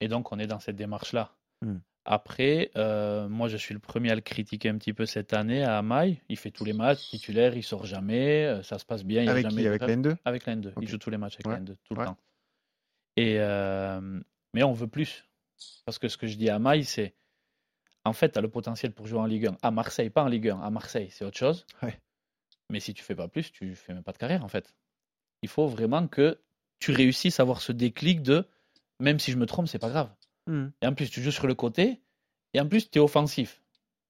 [0.00, 1.30] et donc, on est dans cette démarche-là.
[1.60, 1.76] Hmm.
[2.04, 5.62] Après, euh, moi, je suis le premier à le critiquer un petit peu cette année
[5.62, 6.20] à Amaï.
[6.28, 9.22] Il fait tous les matchs, titulaire, il sort jamais, euh, ça se passe bien.
[9.22, 9.68] il y a Avec jamais qui?
[9.68, 10.68] Avec la N2 Avec la N2.
[10.70, 10.74] Ok.
[10.82, 11.52] Il joue tous les matchs avec Ouais.
[11.54, 12.00] la N2, tout Ouais.
[12.00, 12.16] le temps.
[13.16, 14.20] Et, euh,
[14.54, 15.24] mais on veut plus.
[15.84, 17.14] Parce que ce que je dis à Maï, c'est
[18.04, 19.58] en fait, tu as le potentiel pour jouer en Ligue 1.
[19.62, 20.60] À Marseille, pas en Ligue 1.
[20.60, 21.66] À Marseille, c'est autre chose.
[21.82, 22.00] Ouais.
[22.70, 24.74] Mais si tu fais pas plus, tu fais même pas de carrière, en fait.
[25.42, 26.40] Il faut vraiment que
[26.78, 28.46] tu réussisses à avoir ce déclic de
[29.02, 30.10] même si je me trompe, c'est pas grave.
[30.46, 30.72] Mhm.
[30.80, 32.00] Et en plus, tu joues sur le côté.
[32.54, 33.60] Et en plus, tu es offensif.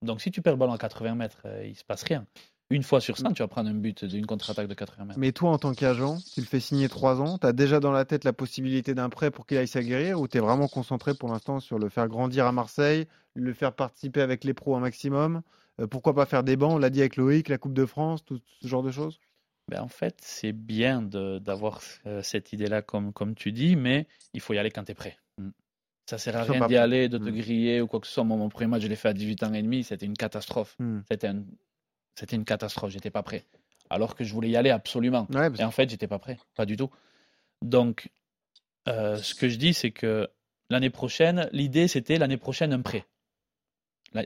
[0.02, 2.26] Donc, si tu perds le ballon à 80 mètres, euh, il se passe rien.
[2.72, 5.18] Une fois sur 100, tu vas prendre un but d'une contre-attaque de 80 mètres.
[5.18, 7.92] Mais toi, en tant qu'agent, tu le fais signer 3 ans, tu as déjà dans
[7.92, 11.14] la tête la possibilité d'un prêt pour qu'il aille s'aguerrir ou tu es vraiment concentré
[11.14, 14.80] pour l'instant sur le faire grandir à Marseille, le faire participer avec les pros un
[14.80, 15.42] maximum
[15.80, 16.72] Euh, Pourquoi pas faire des bancs?
[16.72, 19.18] On l'a dit avec Loïc, la Coupe de France, tout ce genre de choses
[19.68, 24.40] Ben, en fait, c'est bien d'avoir euh, cette idée-là, comme, comme tu dis, mais il
[24.40, 25.16] faut y aller quand tu es prêt.
[25.38, 25.48] Mm.
[26.10, 27.36] Ça sert à rien d'y aller, de te Mm.
[27.36, 28.24] griller ou quoi que ce soit.
[28.24, 30.74] Moi, mon premier match, je l'ai fait à 18 ans et demi, c'était une catastrophe.
[30.78, 31.00] Hmm.
[31.10, 31.44] C'était un-
[32.14, 33.44] c'était une catastrophe, j'étais pas prêt.
[33.90, 35.26] Alors que je voulais y aller absolument.
[35.30, 36.90] Ouais, parce Et en fait, j'étais pas prêt, pas du tout.
[37.62, 38.10] Donc,
[38.88, 40.28] euh, ce que je dis, c'est que
[40.70, 43.06] l'année prochaine, l'idée, c'était l'année prochaine un prêt.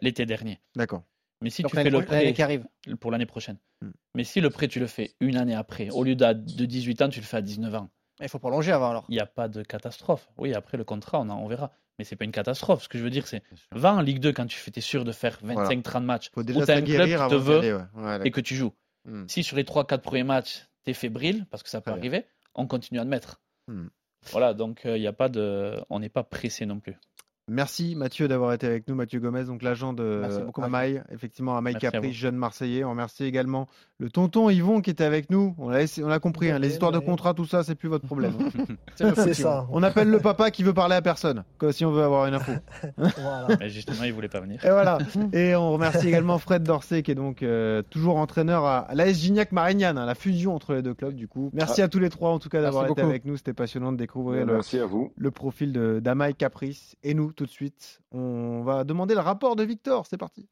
[0.02, 0.60] L'été dernier.
[0.74, 1.04] D'accord.
[1.42, 2.66] Mais si Donc, tu fais le prêt qui arrive.
[2.98, 3.90] pour l'année prochaine, Hmm.
[4.14, 7.08] mais si le prêt, tu le fais une année après, au lieu de 18 ans,
[7.10, 9.04] tu le fais à 19 ans, Il faut prolonger avant alors.
[9.10, 10.28] il n'y a pas de catastrophe.
[10.38, 11.72] Oui, après le contrat, on, en- on verra.
[11.98, 12.84] Mais c'est pas une catastrophe.
[12.84, 13.42] Ce que je veux dire, c'est
[13.72, 16.82] va en Ligue 2 quand tu es sûr de faire 25-30 matchs, tu as un
[16.82, 17.82] club qui te veut aller, ouais.
[17.94, 18.72] Ouais, et que tu joues.
[19.06, 19.24] Hmm.
[19.28, 22.66] Si sur les 3-4 premiers matchs, tu es fébrile, parce que ça peut arriver, on
[22.66, 23.40] continue à te mettre.
[23.68, 23.86] Hmm.
[24.30, 25.76] Voilà, donc il y a pas de...
[25.88, 26.96] on n'est pas pressé non plus.
[27.48, 31.76] Merci Mathieu d'avoir été avec nous, Mathieu Gomez, donc l'agent de beaucoup, Amaï, effectivement Amaï
[31.76, 32.82] Capri, jeune Marseillais.
[32.82, 33.68] On remercie également
[33.98, 35.54] le tonton Yvon qui était avec nous.
[35.58, 37.88] On l'a laissé- on l'a compris, hein, les histoires de contrat, tout ça, c'est plus
[37.88, 38.34] votre problème.
[38.96, 39.66] C'est ça.
[39.70, 42.34] on appelle le papa qui veut parler à personne, que si on veut avoir une
[42.34, 42.52] info.
[42.96, 43.48] Voilà.
[43.60, 44.64] Mais justement, il voulait pas venir.
[44.64, 44.98] Et voilà.
[45.32, 49.52] Et on remercie également Fred Dorsey qui est donc euh, toujours entraîneur à l'AS Gignac
[49.52, 51.50] Marignane, hein, la fusion entre les deux clubs du coup.
[51.52, 53.10] Merci à tous les trois en tout cas d'avoir Merci été beaucoup.
[53.10, 53.36] avec nous.
[53.36, 55.12] C'était passionnant de découvrir le, Merci à vous.
[55.16, 56.96] le profil de d'Amaï Caprice.
[57.02, 60.06] Et nous, tout de suite, on va demander le rapport de Victor.
[60.08, 60.46] C'est parti.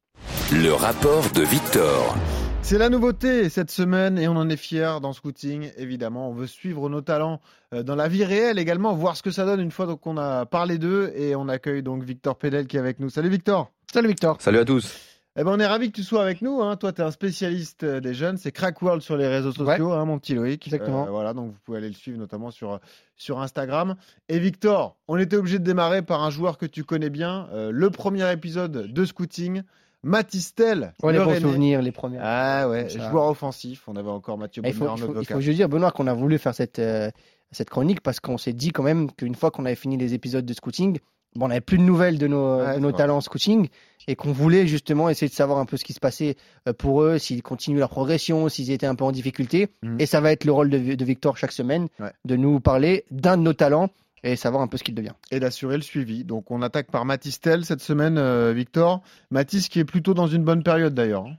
[0.52, 2.14] Le rapport de Victor.
[2.62, 6.30] C'est la nouveauté cette semaine et on en est fiers dans Scouting, évidemment.
[6.30, 7.40] On veut suivre nos talents
[7.74, 10.16] euh, dans la vie réelle également, voir ce que ça donne une fois donc, qu'on
[10.16, 11.12] a parlé d'eux.
[11.16, 13.10] Et on accueille donc Victor Pédel qui est avec nous.
[13.10, 14.40] Salut Victor Salut Victor.
[14.40, 14.96] Salut à tous.
[15.36, 16.62] Eh ben, on est ravi que tu sois avec nous.
[16.62, 16.76] Hein.
[16.76, 18.36] Toi, tu es un spécialiste euh, des jeunes.
[18.36, 20.64] C'est Crack World sur les réseaux sociaux, hein, mon petit Loïc.
[20.66, 21.06] Exactement.
[21.06, 22.78] Euh, voilà, donc vous pouvez aller le suivre notamment sur,
[23.16, 23.96] sur Instagram.
[24.28, 27.48] Et Victor, on était obligé de démarrer par un joueur que tu connais bien.
[27.52, 29.62] euh, le premier épisode de Scouting,
[30.04, 30.94] Matistel.
[31.02, 32.18] Ouais, les le bons souvenirs, les premiers.
[32.20, 33.84] Ah ouais, joueur offensif.
[33.88, 36.38] On avait encore Mathieu Il faut, Bonheur, il faut- il dire, Benoît, qu'on a voulu
[36.38, 37.10] faire cette, euh,
[37.52, 40.44] cette chronique parce qu'on s'est dit quand même qu'une fois qu'on avait fini les épisodes
[40.44, 40.98] de scouting,
[41.36, 43.68] bon, on n'avait plus de nouvelles de nos, Ouais, de nos c'est talents en scouting
[44.06, 46.36] et qu'on voulait justement essayer de savoir un peu ce qui se passait
[46.68, 49.68] euh, pour eux, s'ils continuent leur progression, s'ils étaient un peu en difficulté.
[49.82, 49.96] Mhm.
[50.00, 52.12] Et ça va être le rôle de, de Victor chaque semaine Ouais.
[52.24, 53.88] de nous parler d'un de nos talents
[54.24, 55.12] et savoir un peu ce qu'il devient.
[55.30, 56.24] Et d'assurer le suivi.
[56.24, 59.02] Donc on attaque par Matistel cette semaine, euh, Victor.
[59.30, 61.26] Mathis qui est plutôt dans une bonne période d'ailleurs.
[61.26, 61.36] hein.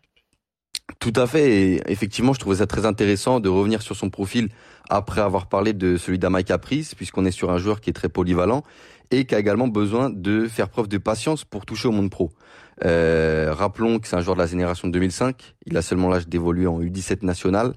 [1.00, 1.52] Tout à fait.
[1.52, 4.50] Et effectivement, je trouvais ça très intéressant de revenir sur son profil
[4.88, 8.10] après avoir parlé de celui d'Amai Caprice, puisqu'on est sur un joueur qui est très
[8.10, 8.64] polyvalent
[9.10, 12.32] et qui a également besoin de faire preuve de patience pour toucher au monde pro.
[12.84, 15.56] Euh, rappelons que c'est un joueur de la génération 2005.
[15.66, 17.74] Il a seulement l'âge d'évoluer en U17 national.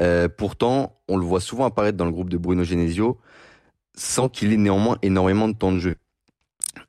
[0.00, 3.18] Euh, pourtant, on le voit souvent apparaître dans le groupe de Bruno Genesio,
[3.96, 5.96] sans qu'il ait néanmoins énormément de temps de jeu.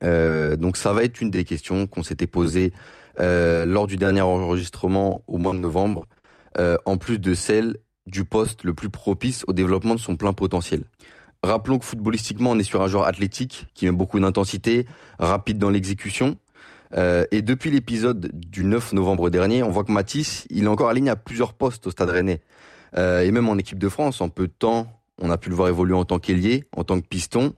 [0.03, 2.73] Euh, donc ça va être une des questions qu'on s'était posées
[3.19, 6.05] euh, lors du dernier enregistrement au mois de novembre,
[6.57, 10.33] euh, en plus de celle du poste le plus propice au développement de son plein
[10.33, 10.83] potentiel.
[11.43, 14.85] Rappelons que footballistiquement, on est sur un joueur athlétique qui met beaucoup d'intensité,
[15.19, 16.37] rapide dans l'exécution.
[17.31, 21.11] Et depuis l'épisode du 9 novembre dernier, on voit que Matisse, il est encore aligné
[21.11, 22.41] à plusieurs postes au Stade Rennais.
[22.95, 25.69] Et même en équipe de France, en peu de temps, on a pu le voir
[25.69, 27.53] évoluer en tant qu'ailier, en tant que piston,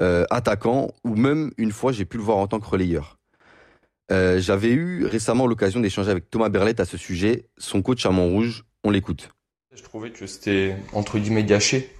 [0.00, 3.18] euh, attaquant, ou même une fois, j'ai pu le voir en tant que relayeur.
[4.10, 8.10] Euh, J'avais eu récemment l'occasion d'échanger avec Thomas Berlet à ce sujet, son coach à
[8.10, 8.64] Montrouge.
[8.82, 9.30] On l'écoute.
[9.74, 11.94] Je trouvais que c'était entre guillemets gâché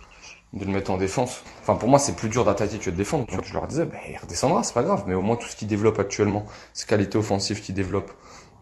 [0.53, 1.45] de le mettre en défense.
[1.61, 3.27] Enfin, pour moi, c'est plus dur d'attaquer que de défendre.
[3.27, 5.05] Donc, je leur disais, bah, il redescendra, c'est pas grave.
[5.07, 8.11] Mais au moins, tout ce qu'il développe actuellement, ces qualités offensives qu'il développe,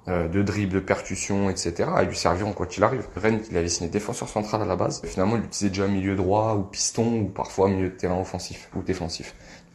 [0.09, 3.07] de dribble, de percussion, etc., et lui serviront quoi qu'il arrive.
[3.17, 5.03] Rennes, il avait signé défenseur central à la base.
[5.05, 8.83] Finalement, il utilisait déjà milieu droit ou piston ou parfois milieu de terrain offensif ou
[8.83, 9.35] défensif.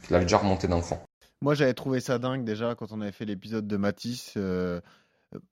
[0.10, 1.02] Il avait déjà remonté d'un cran.
[1.42, 4.34] Moi, j'avais trouvé ça dingue déjà quand on avait fait l'épisode de Matisse.
[4.38, 4.80] euh,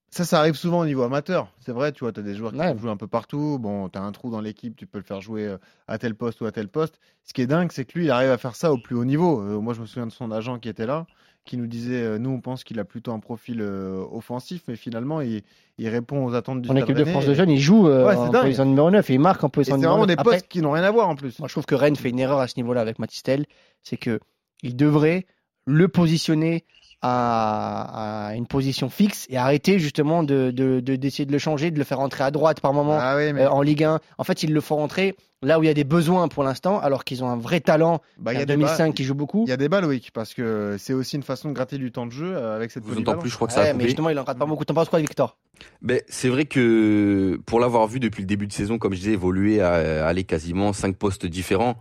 [0.10, 1.54] Ça, ça arrive souvent au niveau amateur.
[1.60, 2.68] C'est vrai, tu vois, tu as des joueurs qui Ouais.
[2.72, 3.58] peuvent jouer un peu partout.
[3.60, 5.58] Bon, tu as un trou dans l'équipe, tu peux le faire jouer euh,
[5.88, 7.00] à tel poste ou à tel poste.
[7.24, 9.06] Ce qui est dingue, c'est que lui, il arrive à faire ça au plus haut
[9.06, 9.42] niveau.
[9.42, 11.08] Euh, moi, je me souviens de son agent qui était là,
[11.44, 14.76] qui nous disait euh, nous, on pense qu'il a plutôt un profil euh, offensif, mais
[14.76, 15.42] finalement, il,
[15.78, 17.04] il répond aux attentes du En équipe de.
[17.06, 18.42] France de jeunes, il joue euh, Ouais, c'est en dingue.
[18.44, 20.16] position numéro 9 et il marque en position c'est numéro vraiment 9.
[20.16, 21.40] des Après, postes qui n'ont rien à voir en plus.
[21.40, 23.46] Moi, je trouve que Rennes fait une erreur à ce niveau-là avec Matistel,
[23.84, 24.20] c'est que
[24.64, 25.26] il devrait
[25.66, 26.66] le positionner
[27.02, 31.72] à, à une position fixe et arrêter justement de de- de- d'essayer de, le changer,
[31.72, 34.00] de le faire rentrer à droite par moment Ah oui, mais euh, en Ligue 1.
[34.18, 36.80] En fait, ils le font rentrer là où il y a des besoins pour l'instant,
[36.80, 38.02] alors qu'ils ont un vrai talent.
[38.20, 39.44] bah, il y a a des 2005 bas- qui joue beaucoup.
[39.48, 41.92] il y a des balles, Loïc, parce que c'est aussi une façon de gratter du
[41.92, 43.22] temps de jeu euh, avec cette Je vous polyvalence.
[43.22, 44.66] plus, je crois que ça Ouais, a mais justement, il en rate pas beaucoup.
[44.66, 45.38] T'en penses quoi, Victor?
[45.82, 49.14] Ben, c'est vrai que pour l'avoir vu depuis le début de saison, comme je disais,
[49.14, 51.76] évoluer à, à aller quasiment cinq postes différents,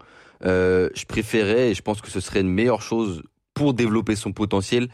[0.45, 3.23] euh, je préférais et je pense que ce serait une meilleure chose
[3.61, 4.89] pour développer son potentiel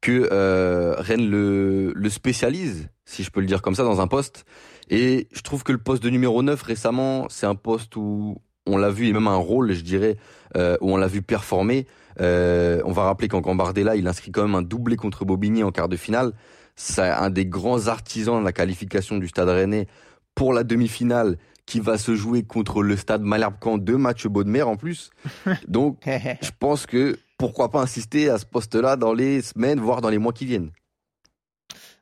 [0.00, 4.08] que euh, Rennes le, le spécialise, si je peux le dire comme ça, dans un
[4.08, 4.44] poste.
[4.88, 8.78] Et je trouve que le poste de numéro 9 récemment, c'est un poste où on
[8.78, 10.16] l'a vu, et même un rôle, je dirais,
[10.56, 11.86] euh, où on l'a vu performer.
[12.20, 15.70] Euh, on va rappeler qu'en Gambardella, il inscrit quand même un doublé contre Bobigny en
[15.70, 16.32] quart de finale.
[16.74, 19.86] C'est un des grands artisans de la qualification du Stade Rennais
[20.34, 24.50] pour la demi-finale qui va se jouer contre le Stade Malherbe-Camp, deux matchs beaux de
[24.50, 25.10] mer en plus.
[25.68, 30.10] Donc, je pense que pourquoi pas insister à ce poste-là dans les semaines, voire dans
[30.10, 30.70] les mois qui viennent.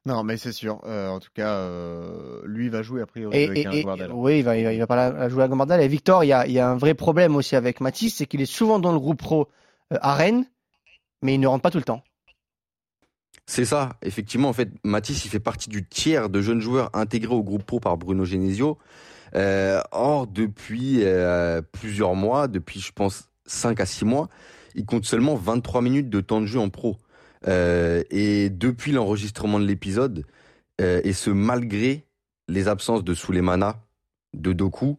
[0.05, 0.81] Non, mais c'est sûr.
[0.85, 4.11] Euh, en tout cas, euh, lui va jouer a priori Et, avec et- un et-
[4.13, 5.83] oui, il va, il va, il va pas la, la jouer à Gambardella.
[5.83, 8.27] Et Victor, il y a, il y a un vrai problème aussi avec Mathis, c'est
[8.27, 9.49] qu'il est souvent dans le groupe pro
[9.93, 10.45] euh, à Rennes,
[11.23, 12.03] mais il ne rentre pas tout le temps.
[13.47, 17.35] C'est ça, effectivement, en fait, Mathis, il fait partie du tiers de jeunes joueurs intégrés
[17.35, 18.77] au groupe pro par Bruno Genesio.
[19.35, 24.29] Euh, or, depuis euh, plusieurs mois, depuis, je pense, 5 à 6 mois,
[24.75, 26.97] il compte seulement 23 minutes de temps de jeu en pro.
[27.47, 30.25] Euh, et depuis l'enregistrement de l'épisode,
[30.81, 32.05] euh, et ce malgré
[32.49, 33.81] les absences de Souleymana,
[34.35, 34.99] de Doku,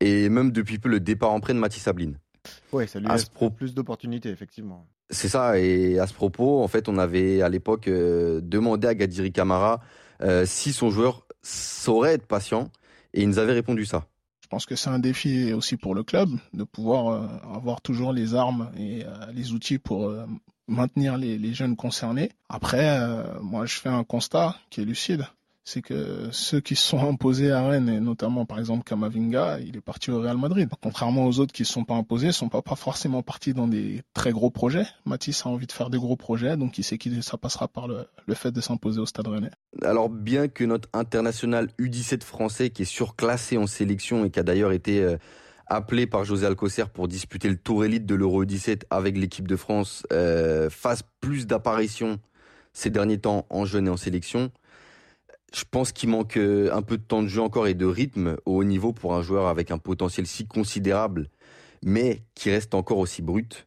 [0.00, 2.18] et même depuis peu le départ en prêt de Mathis Sabline.
[2.72, 4.86] Ouais, ça lui laisse pro- plus d'opportunités, effectivement.
[5.10, 8.94] C'est ça, et à ce propos, en fait, on avait à l'époque euh, demandé à
[8.94, 9.80] Gadiri Camara
[10.44, 12.70] si son joueur saurait être patient,
[13.14, 14.06] et il nous avait répondu ça.
[14.48, 18.14] Je pense que c'est un défi aussi pour le club de pouvoir euh, avoir toujours
[18.14, 20.24] les armes et euh, les outils pour euh,
[20.68, 22.30] maintenir les, jeunes concernés.
[22.48, 22.98] Après,
[23.42, 25.26] moi, je fais un constat qui est lucide.
[25.70, 29.76] C'est que ceux qui se sont imposés à Rennes, et notamment par exemple Kamavinga, il
[29.76, 30.66] est parti au Real Madrid.
[30.80, 34.00] Contrairement aux autres qui ne sont pas imposés, ne sont pas, forcément partis dans des
[34.14, 34.86] très gros projets.
[35.04, 37.86] Mathis a envie de faire des gros projets, donc il sait que ça passera par
[37.86, 39.50] le, le fait de s'imposer au Stade Rennais.
[39.82, 44.44] Alors bien que notre international U17 français, qui est surclassé en sélection et qui a
[44.44, 45.18] d'ailleurs été euh,
[45.66, 49.56] appelé par José Alcocer pour disputer le tour élite de l'Euro 17 avec l'équipe de
[49.56, 52.18] France, euh, fasse plus d'apparitions
[52.72, 54.50] ces derniers temps en jeune et en sélection,
[55.54, 58.36] je pense qu'il manque euh, un peu de temps de jeu encore et de rythme
[58.44, 61.30] au haut niveau pour un joueur avec un potentiel si considérable,
[61.82, 63.66] mais qui reste encore aussi brut.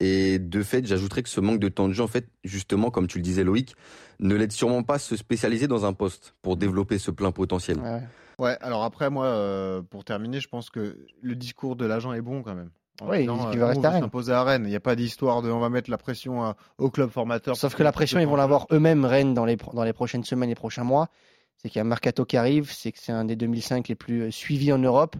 [0.00, 3.06] Et de fait, j'ajouterais que ce manque de temps de jeu, en fait, justement, comme
[3.06, 3.74] tu le disais Loïc,
[4.18, 7.78] ne l'aide sûrement pas à se spécialiser dans un poste pour développer ce plein potentiel.
[8.38, 8.56] Ouais.
[8.62, 12.42] Alors après, moi, euh, pour terminer, je pense que le discours de l'agent est bon
[12.42, 12.70] quand même.
[13.02, 14.00] Oui, disant, il euh, on rester à Rennes.
[14.02, 14.64] s'imposer à Rennes?
[14.66, 17.56] Il n'y a pas d'histoire de on va mettre la pression à- au club formateur.
[17.56, 20.48] Sauf que la pression, ils vont l'avoir eux-mêmes, Rennes, dans les, dans les prochaines semaines,
[20.48, 21.08] les prochains mois.
[21.56, 23.94] C'est qu'il y a un mercato qui arrive, c'est que c'est un des 2005 les
[23.94, 25.16] plus euh, suivis en Europe.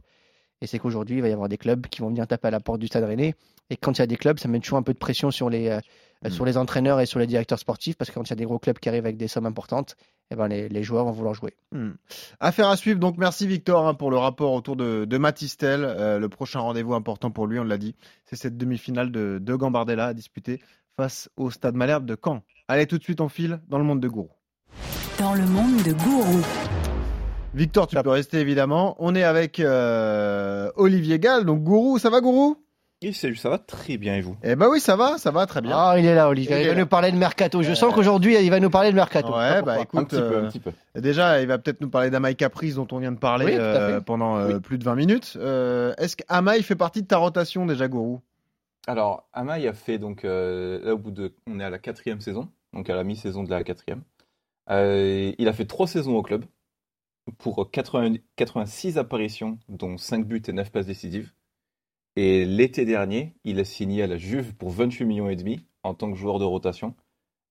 [0.62, 2.60] Et c'est qu'aujourd'hui, il va y avoir des clubs qui vont venir taper à la
[2.60, 3.34] porte du Stade Rennais.
[3.70, 5.48] Et quand il y a des clubs, ça met toujours un peu de pression sur
[5.48, 5.78] les,
[6.24, 6.32] euh, Mm.
[6.32, 7.96] sur les entraîneurs et sur les directeurs sportifs.
[7.96, 9.96] Parce que quand il y a des gros clubs qui arrivent avec des sommes importantes,
[10.30, 11.54] eh ben les, les joueurs vont vouloir jouer.
[11.72, 11.92] Hmm.
[12.38, 12.98] Affaire à suivre.
[13.00, 15.84] Donc merci Victor hein, pour le rapport autour de, de Matistel.
[15.84, 17.94] Euh, le prochain rendez-vous important pour lui, on l'a dit,
[18.24, 20.60] c'est cette demi-finale de, de Gambardella à disputer
[20.96, 22.42] face au Stade Malherbe de Caen.
[22.68, 24.30] Allez, tout de suite, on file dans le monde de Gourou.
[25.18, 26.40] Dans le monde de Gourou.
[27.52, 28.94] Victor, tu peux rester évidemment.
[29.00, 31.44] On est avec euh, Olivier Gall.
[31.44, 32.56] Donc Gourou, ça va Gourou?
[33.14, 34.36] Salut, ça va très bien et vous?
[34.42, 35.74] Eh ben oui, ça va, ça va très bien.
[35.74, 36.56] Ah, il est là, Olivier.
[36.56, 36.80] Il Il, va là.
[36.80, 37.62] nous parler de mercato.
[37.62, 39.34] Je sens qu'aujourd'hui, il va nous parler de mercato.
[39.34, 40.50] Ouais, bah écoute, euh,
[40.96, 44.02] déjà, il va peut-être nous parler d'Amai Caprice dont on vient de parler Oui, euh,
[44.02, 45.38] pendant euh, plus de 20 minutes.
[45.40, 48.20] Euh, Est-ce qu'Amai fait partie de ta rotation déjà, Gourou
[48.86, 52.20] Alors, Amaï a fait donc euh, là au bout de, on est à la quatrième
[52.20, 54.02] saison, donc à la mi-saison de la quatrième.
[54.68, 56.44] Euh, il a fait trois saisons au club
[57.38, 61.32] pour 80 86 apparitions, dont 5 buts et 9 passes décisives.
[62.22, 65.94] Et l'été dernier, il a signé à la Juve pour 28 millions et demi en
[65.94, 66.94] tant que joueur de rotation.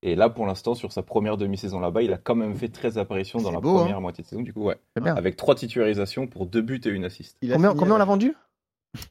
[0.03, 2.99] Et là, pour l'instant, sur sa première demi-saison là-bas, il a quand même fait 13
[2.99, 3.99] apparitions dans la beau, première hein.
[3.99, 4.43] moitié de saison.
[4.43, 4.77] Du coup, ouais.
[5.03, 7.35] Avec 3 titularisations pour 2 buts et une assist.
[7.41, 8.35] Il a Combien, on l'a vendu?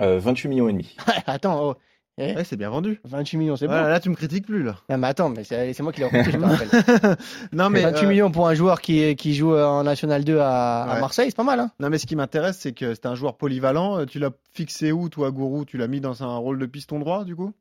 [0.01, 0.97] Euh, 28 millions et demi.
[1.27, 1.75] Attends, oh.
[2.21, 3.01] Eh, Ouais, c'est bien vendu.
[3.05, 3.75] 28 millions, c'est bon.
[3.75, 4.77] Là, tu me critiques plus là.
[4.89, 7.17] Non, mais attends, mais c'est moi qui l'ai recruté, je te rappelle.
[7.53, 10.83] non mais 28 euh, millions pour un joueur qui, qui joue en National 2 à,
[10.83, 11.01] à.
[11.01, 11.61] Marseille, c'est pas mal.
[11.61, 14.01] Hein Non mais ce qui m'intéresse, c'est que c'est un joueur polyvalent.
[14.01, 15.65] Euh, Tu l'as fixé où, toi, Gourou?
[15.65, 17.53] Tu l'as mis dans un rôle de piston droit, du coup?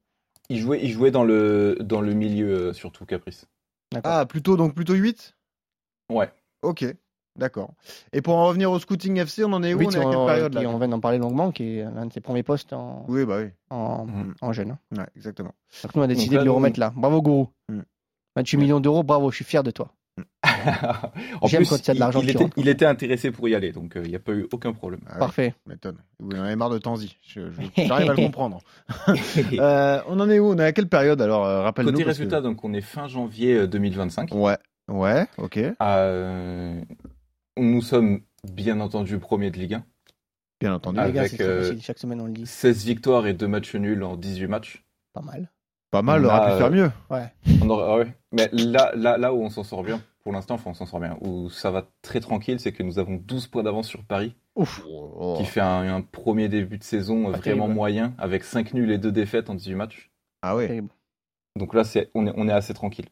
[0.50, 3.46] Il jouait, il jouait dans, le, dans le milieu, euh, surtout Caprice.
[4.04, 5.36] Ah, plutôt donc plutôt 8
[6.12, 6.32] Ouais.
[6.64, 6.86] Ok,
[7.38, 7.72] d'accord.
[8.14, 9.78] Et pour en revenir au scouting FC, on en est où?
[9.80, 11.84] Oui, On est à quelle période qui- là on vient d'en parler longuement, qui est
[11.84, 13.50] l'un de ses premiers postes en, Oui, bah oui.
[13.70, 14.34] en, Mhm.
[14.42, 14.72] en jeune.
[14.72, 14.80] hein.
[14.98, 15.54] Ouais, exactement.
[15.84, 16.92] Donc nous, on a décidé là, de le remettre là.
[16.96, 17.50] Bravo, Gourou.
[17.70, 17.80] Mm.
[18.36, 19.90] 28 millions d'euros, bravo, je suis fier de toi.
[21.42, 23.48] en J'aime plus, quand il y a de l'argent il, était, il était intéressé pour
[23.50, 25.02] y aller, donc euh, il n'y a pas eu aucun problème.
[25.08, 25.54] Ah ouais, Parfait.
[25.68, 25.98] m'étonne.
[26.20, 27.16] Oui, on avait marre de Tanzi.
[27.28, 28.60] Je- je- J'arrive à le comprendre.
[29.60, 30.52] Euh, on en est où?
[30.54, 31.92] On est à quelle période alors euh, Rappelle-nous.
[31.92, 34.34] Côté parce que- résultat, donc on est fin janvier euh, 2025.
[34.34, 34.58] Ouais,
[34.88, 35.60] ouais, ok.
[35.82, 36.82] Euh,
[37.60, 39.86] nous sommes bien entendu premiers de Ligue 1.
[40.60, 41.00] Bien entendu.
[41.04, 42.46] Les gars, Avec, c'est très euh, facile, chaque semaine on le dit.
[42.48, 44.84] 16 victoires et 2 matchs nuls en 18 matchs.
[45.14, 45.52] Pas mal.
[45.92, 46.92] Pas mal, on aurait pu faire euh, mieux.
[47.10, 47.32] Ouais.
[47.62, 48.14] On aurait- ah ouais.
[48.34, 51.00] Mais là, là, là où on s'en sort bien, pour l'instant, enfin on s'en sort
[51.00, 54.36] bien, où ça va très tranquille, c'est que nous avons 12 points d'avance sur Paris
[54.56, 54.84] Ouf.
[55.38, 57.74] qui fait un, un premier début de saison Pas vraiment terrible.
[57.74, 60.12] moyen, avec 5 nuls et 2 défaites en 18 matchs.
[60.42, 60.84] Ah ouais.
[61.56, 63.08] Donc là, c'est, on, est, on est assez tranquille.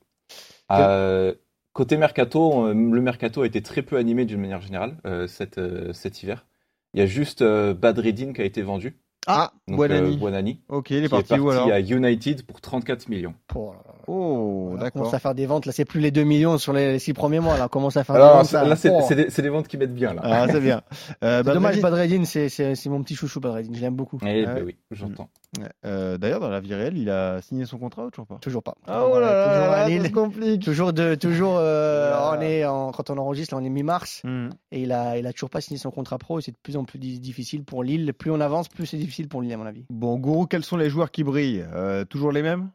[0.72, 1.34] Euh,
[1.76, 5.60] côté mercato, euh, le mercato a été très peu animé d'une manière générale euh, cet,
[5.60, 6.48] euh, cet hiver.
[6.94, 8.98] Il y a juste euh, Badreddin qui a été vendu.
[9.28, 10.18] Ah, Donc, Buonani.
[10.18, 11.72] Buonani, Ok, il est parti, est où parti alors?
[11.74, 13.36] à United pour 34 millions.
[13.54, 13.85] Oh, là là.
[14.08, 14.92] Oh, On d'accord.
[15.02, 15.66] commence à faire des ventes.
[15.66, 17.58] Là, c'est plus les 2 millions sur les 6 premiers mois.
[17.58, 18.46] Là, on commence à faire des ventes.
[18.46, 19.02] ça- là, c'est, Oh.
[19.08, 20.22] c'est des, c'est des ventes qui mettent bien là.
[20.24, 20.82] Ah, c'est bien.
[21.24, 23.72] Euh, C'est dommage, Badreddin- c'est, c'est, c'est mon petit chouchou, Badreddin.
[23.74, 24.20] Je l'aime beaucoup.
[24.26, 25.30] Eh Ah ben oui, j'entends.
[25.60, 25.66] Ouais.
[25.86, 28.38] Euh, D'ailleurs, dans la vie réelle, il a signé son contrat ou toujours pas?
[28.42, 28.76] Toujours pas.
[28.88, 30.64] Ah, oh là là, toujours là, complique.
[30.64, 32.38] Toujours de, toujours, euh, Voilà.
[32.38, 34.22] on est en, quand on enregistre, là, on est mi-mars.
[34.24, 34.50] Hmm.
[34.72, 36.40] Et il a, il a toujours pas signé son contrat pro.
[36.40, 38.14] Et c'est de plus en plus di- difficile pour Lille.
[38.14, 39.86] Plus on avance, plus c'est difficile pour Lille, à mon avis.
[39.90, 41.66] Bon, Gourou, quels sont les joueurs qui brillent?
[41.74, 42.70] Euh, Toujours les mêmes?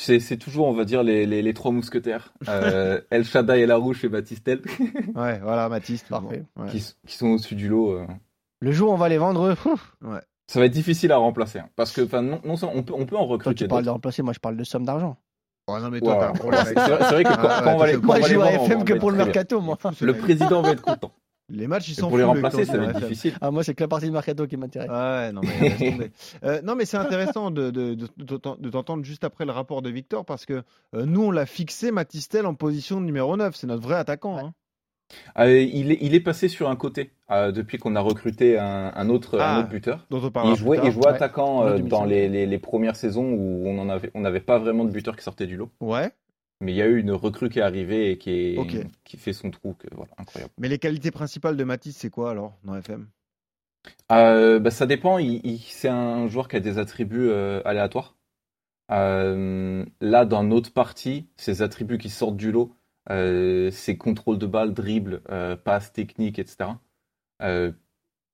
[0.00, 2.32] C'est, c'est toujours, on va dire, les, les, les trois mousquetaires.
[2.48, 4.60] Euh, El Shaddai, El Arouche et Batistel,
[5.14, 6.20] Ouais, voilà, toujours.
[6.20, 6.44] Parfait.
[6.56, 6.68] Ouais.
[6.70, 6.80] qui,
[7.16, 7.92] sont au-dessus du lot.
[7.92, 8.06] euh.
[8.60, 9.54] Le jour où on va les vendre,
[10.46, 11.58] Ça va être difficile à remplacer.
[11.58, 13.90] hein, parce que, enfin, non, on peut, on peut en toi, recruter tu parles de
[13.90, 14.22] remplacer.
[14.22, 15.16] Moi, je parle de somme d'argent.
[15.66, 16.38] Oh, non, mais toi, Ouais, t'as un ouais.
[16.38, 17.08] problème C'est avec vrai, ça.
[17.08, 18.28] c'est vrai que quand, Ah, quand on va ouais, les, toi, Moi, on je va
[18.28, 19.78] les joue à FM va que pour le mercato, moi.
[20.00, 21.12] Le président va être content.
[21.50, 23.34] Les matchs, ils s'en pour les le remplacer, ça va être difficile.
[23.40, 24.90] Ah, moi, c'est que la partie du mercato qui m'intéresse.
[24.92, 26.10] Ah ouais, non mais.
[26.44, 29.52] Euh, non mais c'est intéressant de, de, de, de t'en- de t'entendre juste après le
[29.52, 30.62] rapport de Victor parce que
[30.94, 34.38] euh, nous on l'a fixé Matistel en position de numéro 9, c'est notre vrai attaquant.
[34.38, 34.52] hein.
[35.38, 38.92] Euh, il, est, il est passé sur un côté euh, depuis qu'on a recruté un,
[38.94, 40.06] un autre, Ah, un autre buteur.
[40.10, 40.86] Dont on parlera Il jouait, plus tard.
[40.86, 41.12] il jouait Ouais.
[41.14, 41.88] attaquant euh, 2005.
[41.88, 44.90] dans les, les, les premières saisons où on en avait, on n'avait pas vraiment de
[44.90, 45.70] buteur qui sortait du lot.
[45.80, 46.10] Ouais,
[46.60, 48.76] Mais il y a eu une recrue qui est arrivée et qui, est, Ok.
[49.04, 49.74] qui fait son trou.
[49.74, 50.52] Que, voilà, incroyable.
[50.58, 53.06] mais les qualités principales de Matis c'est quoi alors dans FM
[54.10, 55.18] Euh, bah, ça dépend.
[55.18, 58.16] Il, il- c'est un joueur qui a des attributs euh, aléatoires.
[58.90, 62.74] Euh, là, dans notre partie, ses attributs qui sortent du lot,
[63.08, 65.20] c'est contrôle de balle, dribble,
[65.64, 66.70] passe, technique, etc.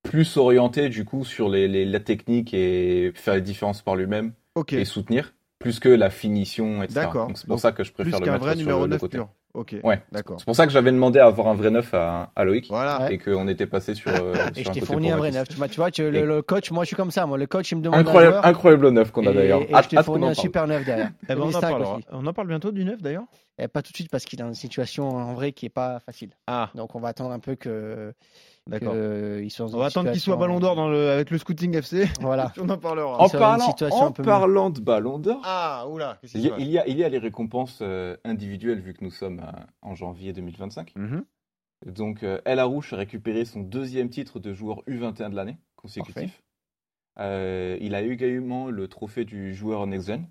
[0.03, 4.33] Plus orienté du coup sur les, les- la technique et faire la différence par lui-même
[4.69, 5.35] et soutenir,
[5.65, 7.01] plus que la finition, etc.
[7.01, 7.27] D'accord.
[7.29, 8.83] Donc c'est pour Donc, ça que je plus préfère le qu'un mettre vrai sur numéro
[8.83, 9.17] le 9 côté.
[9.19, 9.29] pur.
[9.55, 10.03] Ok, Ouais.
[10.13, 10.37] d'accord.
[10.41, 13.11] C'est pour ça que j'avais demandé à avoir un vrai neuf à, à Loïc Voilà.
[13.13, 15.49] et qu'on était passé sur, euh, sur Et je un t'ai fourni un vrai neuf.
[15.49, 17.25] Tu vois, tu vois, tu- le, Et- le coach, moi, je suis comme ça.
[17.25, 19.35] Moi, le coach, il me demande un Incroyable, joueur, incroyable le neuf qu'on a et-
[19.35, 19.63] d'ailleurs.
[19.63, 20.35] Et, Hâte- je t'ai fourni un parle.
[20.37, 21.11] super neuf derrière.
[21.23, 23.97] Eh ben, on, en on en parle bientôt du 9 d'ailleurs Et pas tout de
[23.97, 26.31] suite parce qu'il est dans une situation en vrai qui est pas facile.
[26.47, 28.13] Ah, Donc on va attendre un peu que.
[28.67, 28.95] d'accord.
[28.95, 32.09] dans On va attendre qu'il soit ballon d'or dans le, avec le scouting FC.
[32.21, 32.53] Voilà.
[32.61, 33.21] on en parlera.
[33.21, 36.79] En parlant, situation en parlant de ballon d'or, Ah, oula, il y, a, il, y
[36.79, 40.33] a, il y a les récompenses euh, individuelles vu que nous sommes euh, en janvier
[40.33, 40.93] 2025.
[40.97, 41.25] Mhm.
[41.87, 46.43] Donc euh, El Arouche a récupéré son deuxième titre de joueur U21 de l'année consécutif.
[47.21, 50.27] Euh, il a eu également le trophée du joueur next gen.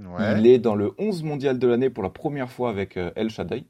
[0.00, 0.38] Ouais.
[0.38, 3.30] Il est dans le 11 mondial de l'année pour la première fois avec euh, El
[3.30, 3.64] Shaddai.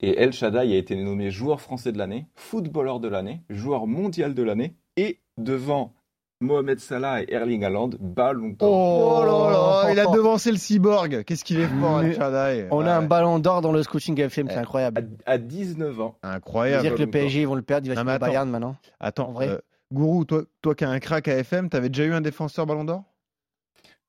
[0.00, 4.34] Et El Shaddai a été nommé joueur français de l'année, footballeur de l'année, joueur mondial
[4.34, 5.92] de l'année et devant
[6.40, 8.70] Mohamed Salah et Erling Haaland, ballon d'or.
[8.70, 11.24] Oh là là, il a devancé le cyborg.
[11.24, 12.68] Qu'est-ce qu'il est fort, El Shaddai.
[12.70, 15.08] On a un ballon d'or dans le scouting FM, c'est Eh, incroyable.
[15.26, 16.16] À, à 19 ans.
[16.22, 16.82] Incroyable.
[16.82, 17.10] dire que le.
[17.10, 18.18] PSG ils vont le perdre, il va Non, se.
[18.18, 18.76] Bayern maintenant.
[19.00, 19.58] Attends, En vrai euh,
[19.92, 22.84] Gourou, toi, toi qui as un crack à FM, t'avais déjà eu un défenseur ballon
[22.84, 23.02] d'or?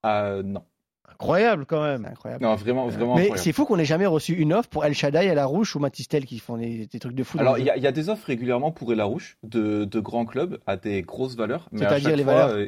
[0.05, 0.63] Euh, non.
[1.19, 2.05] Incroyable quand même.
[2.05, 2.43] Incroyable.
[2.43, 5.25] Non, vraiment, vraiment Mais c'est fou qu'on ait jamais reçu une offre pour El Shaddai,
[5.25, 7.37] El Arouche ou Matistel qui font des, des trucs de fou.
[7.39, 9.99] Alors, il y, a- il y a des offres régulièrement pour El Arouche de, de
[9.99, 11.67] grands clubs à des grosses valeurs.
[11.73, 12.67] mais à C'est-à-dire les fois, valeurs euh,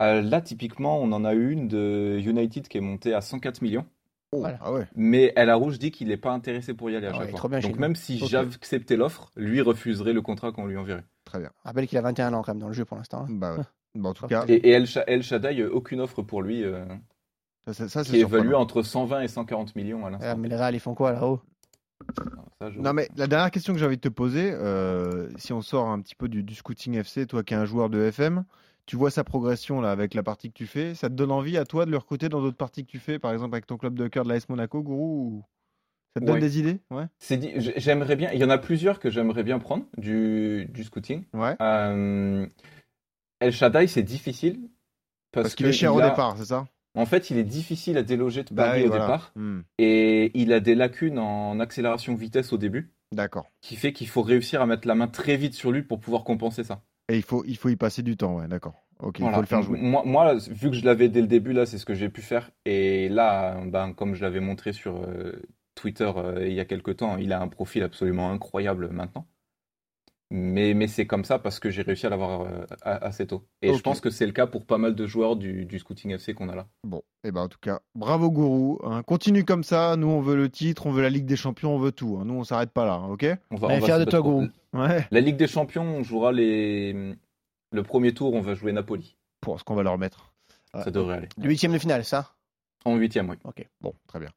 [0.00, 3.62] euh, Là, typiquement, on en a eu une de United qui est montée à 104
[3.62, 3.84] millions.
[4.32, 4.58] Voilà.
[4.62, 4.86] Ah ouais.
[4.94, 7.30] Mais El Arouche dit qu'il n'est pas intéressé pour y aller à Ah chaque ouais,
[7.30, 7.38] fois.
[7.40, 8.28] trop bien chez Donc, même si Ok.
[8.28, 11.02] j'acceptais l'offre, lui refuserait le contrat qu'on lui enverrait.
[11.24, 11.50] Très bien.
[11.64, 13.22] Rappelle qu'il a 21 ans quand même dans le jeu pour l'instant.
[13.22, 13.26] hein.
[13.28, 13.62] Bah ouais.
[13.96, 16.42] Bon, en tout Ah, cas, Et, et El, Sha- El Shaddai, euh, aucune offre pour
[16.42, 16.84] lui, euh,
[17.72, 20.36] ça, ça, qui est évalué entre 120 et 140 millions à Ah, l'instant.
[20.38, 21.40] mais les Real ils font quoi là-haut?
[22.78, 25.88] Non mais la dernière question que j'ai envie de te poser, euh, si on sort
[25.88, 28.44] un petit peu du, du scouting FC, toi qui es un joueur de FM,
[28.86, 31.56] tu vois sa progression là avec la partie que tu fais, ça te donne envie
[31.58, 33.76] à toi de le recruter dans d'autres parties que tu fais, par exemple avec ton
[33.76, 35.44] club de cœur de l'AS Monaco, Gourou ou...
[36.14, 36.80] Ça te donne des idées?
[36.90, 37.04] Ouais.
[37.20, 38.32] C'est dit- j- j'aimerais bien.
[38.32, 41.22] Il y en a plusieurs que j'aimerais bien prendre du, du scouting.
[41.32, 41.54] Ouais.
[41.62, 42.44] Euh,
[43.38, 44.68] El Shaddai, c'est difficile.
[45.30, 46.66] Parce, Parce qu'il est cher il au a- départ, c'est ça?
[46.96, 49.04] En fait, il est difficile à déloger de Bah oui, au voilà.
[49.04, 49.32] départ.
[49.36, 53.48] Hmm, Et il a des lacunes en accélération vitesse au début, D'accord.
[53.60, 56.24] qui fait qu'il faut réussir à mettre la main très vite sur lui pour pouvoir
[56.24, 56.82] compenser ça.
[57.08, 58.74] Et il faut, il faut y passer du temps, ouais, d'accord.
[59.00, 59.78] Ok, il faut le faire jouer.
[59.80, 62.20] Moi, moi, vu que je l'avais dès le début, là, c'est ce que j'ai pu
[62.22, 62.50] faire.
[62.66, 65.40] Et là, ben, comme je l'avais montré sur euh,
[65.74, 69.26] Twitter euh, il y a quelques temps, il a un profil absolument incroyable maintenant.
[70.32, 73.42] Mais, mais c'est comme ça parce que j'ai réussi à l'avoir euh, assez tôt.
[73.62, 76.12] Et je pense que c'est le cas pour pas mal de joueurs du, du Scouting
[76.12, 76.68] FC qu'on a là.
[76.84, 78.78] Bon, et ben en tout cas, bravo Gourou.
[78.84, 79.02] hein.
[79.02, 79.96] Continue comme ça.
[79.96, 82.16] Nous, on veut le titre, on veut la Ligue des Champions, on veut tout.
[82.20, 82.24] hein.
[82.24, 83.26] Nous, on s'arrête pas là, hein, ok?
[83.50, 84.46] On va, On va fiers se de toi, Gourou.
[84.72, 85.04] Ouais.
[85.10, 87.16] La Ligue des Champions, on jouera les...
[87.72, 89.16] le premier tour, on va jouer Napoli.
[89.40, 90.32] Pour ce qu'on va leur mettre.
[90.74, 90.84] Ouais.
[90.84, 91.28] Ça devrait aller.
[91.38, 92.34] Le huitième de finale, ça?
[92.84, 93.36] En huitième, oui.
[93.44, 93.66] Ok.
[93.80, 94.28] Bon, très bien.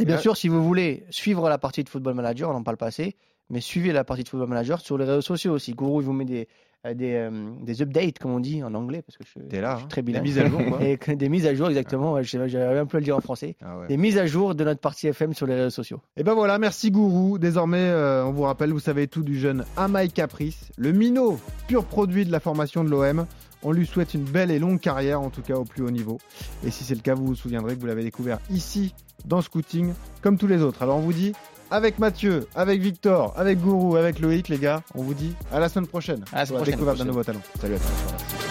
[0.00, 0.20] Et bien Ouais.
[0.22, 3.14] sûr, si vous voulez suivre la partie de Football Manager, on n'en parle pas assez,
[3.50, 5.72] mais suivez la partie de Football Manager sur les réseaux sociaux aussi.
[5.72, 6.48] Gourou, il vous met des,
[6.86, 9.72] euh, des, euh, des updates, comme on dit en anglais, parce que je, T'es là,
[9.74, 9.88] je suis hein.
[9.88, 10.24] très Des bilingue.
[10.24, 10.78] mises à jour, quoi.
[10.84, 12.12] Et que- des mises à jour, exactement.
[12.14, 13.56] Ouais, je J'avais un peu à le dire en français.
[13.64, 13.86] Ah ouais.
[13.88, 16.00] Des mises à jour de notre partie FM sur les réseaux sociaux.
[16.16, 17.38] Et ben voilà, merci Gourou.
[17.38, 21.38] Désormais, euh, on vous rappelle, vous savez tout du jeune Amaï Caprice, le minot
[21.68, 23.26] pur produit de la formation de l'OM.
[23.62, 26.18] On lui souhaite une belle et longue carrière, en tout cas au plus haut niveau.
[26.64, 28.94] Et si c'est le cas, vous vous souviendrez que vous l'avez découvert ici,
[29.24, 29.92] dans Scouting,
[30.22, 30.82] comme tous les autres.
[30.82, 31.32] Alors on vous dit,
[31.70, 35.68] avec Mathieu, avec Victor, avec Gourou, avec Loïc, les gars, on vous dit à la
[35.68, 37.06] semaine prochaine À la pour semaine la découverte d'un prochaine.
[37.08, 37.40] nouveau talent.
[37.60, 38.45] Salut à tous.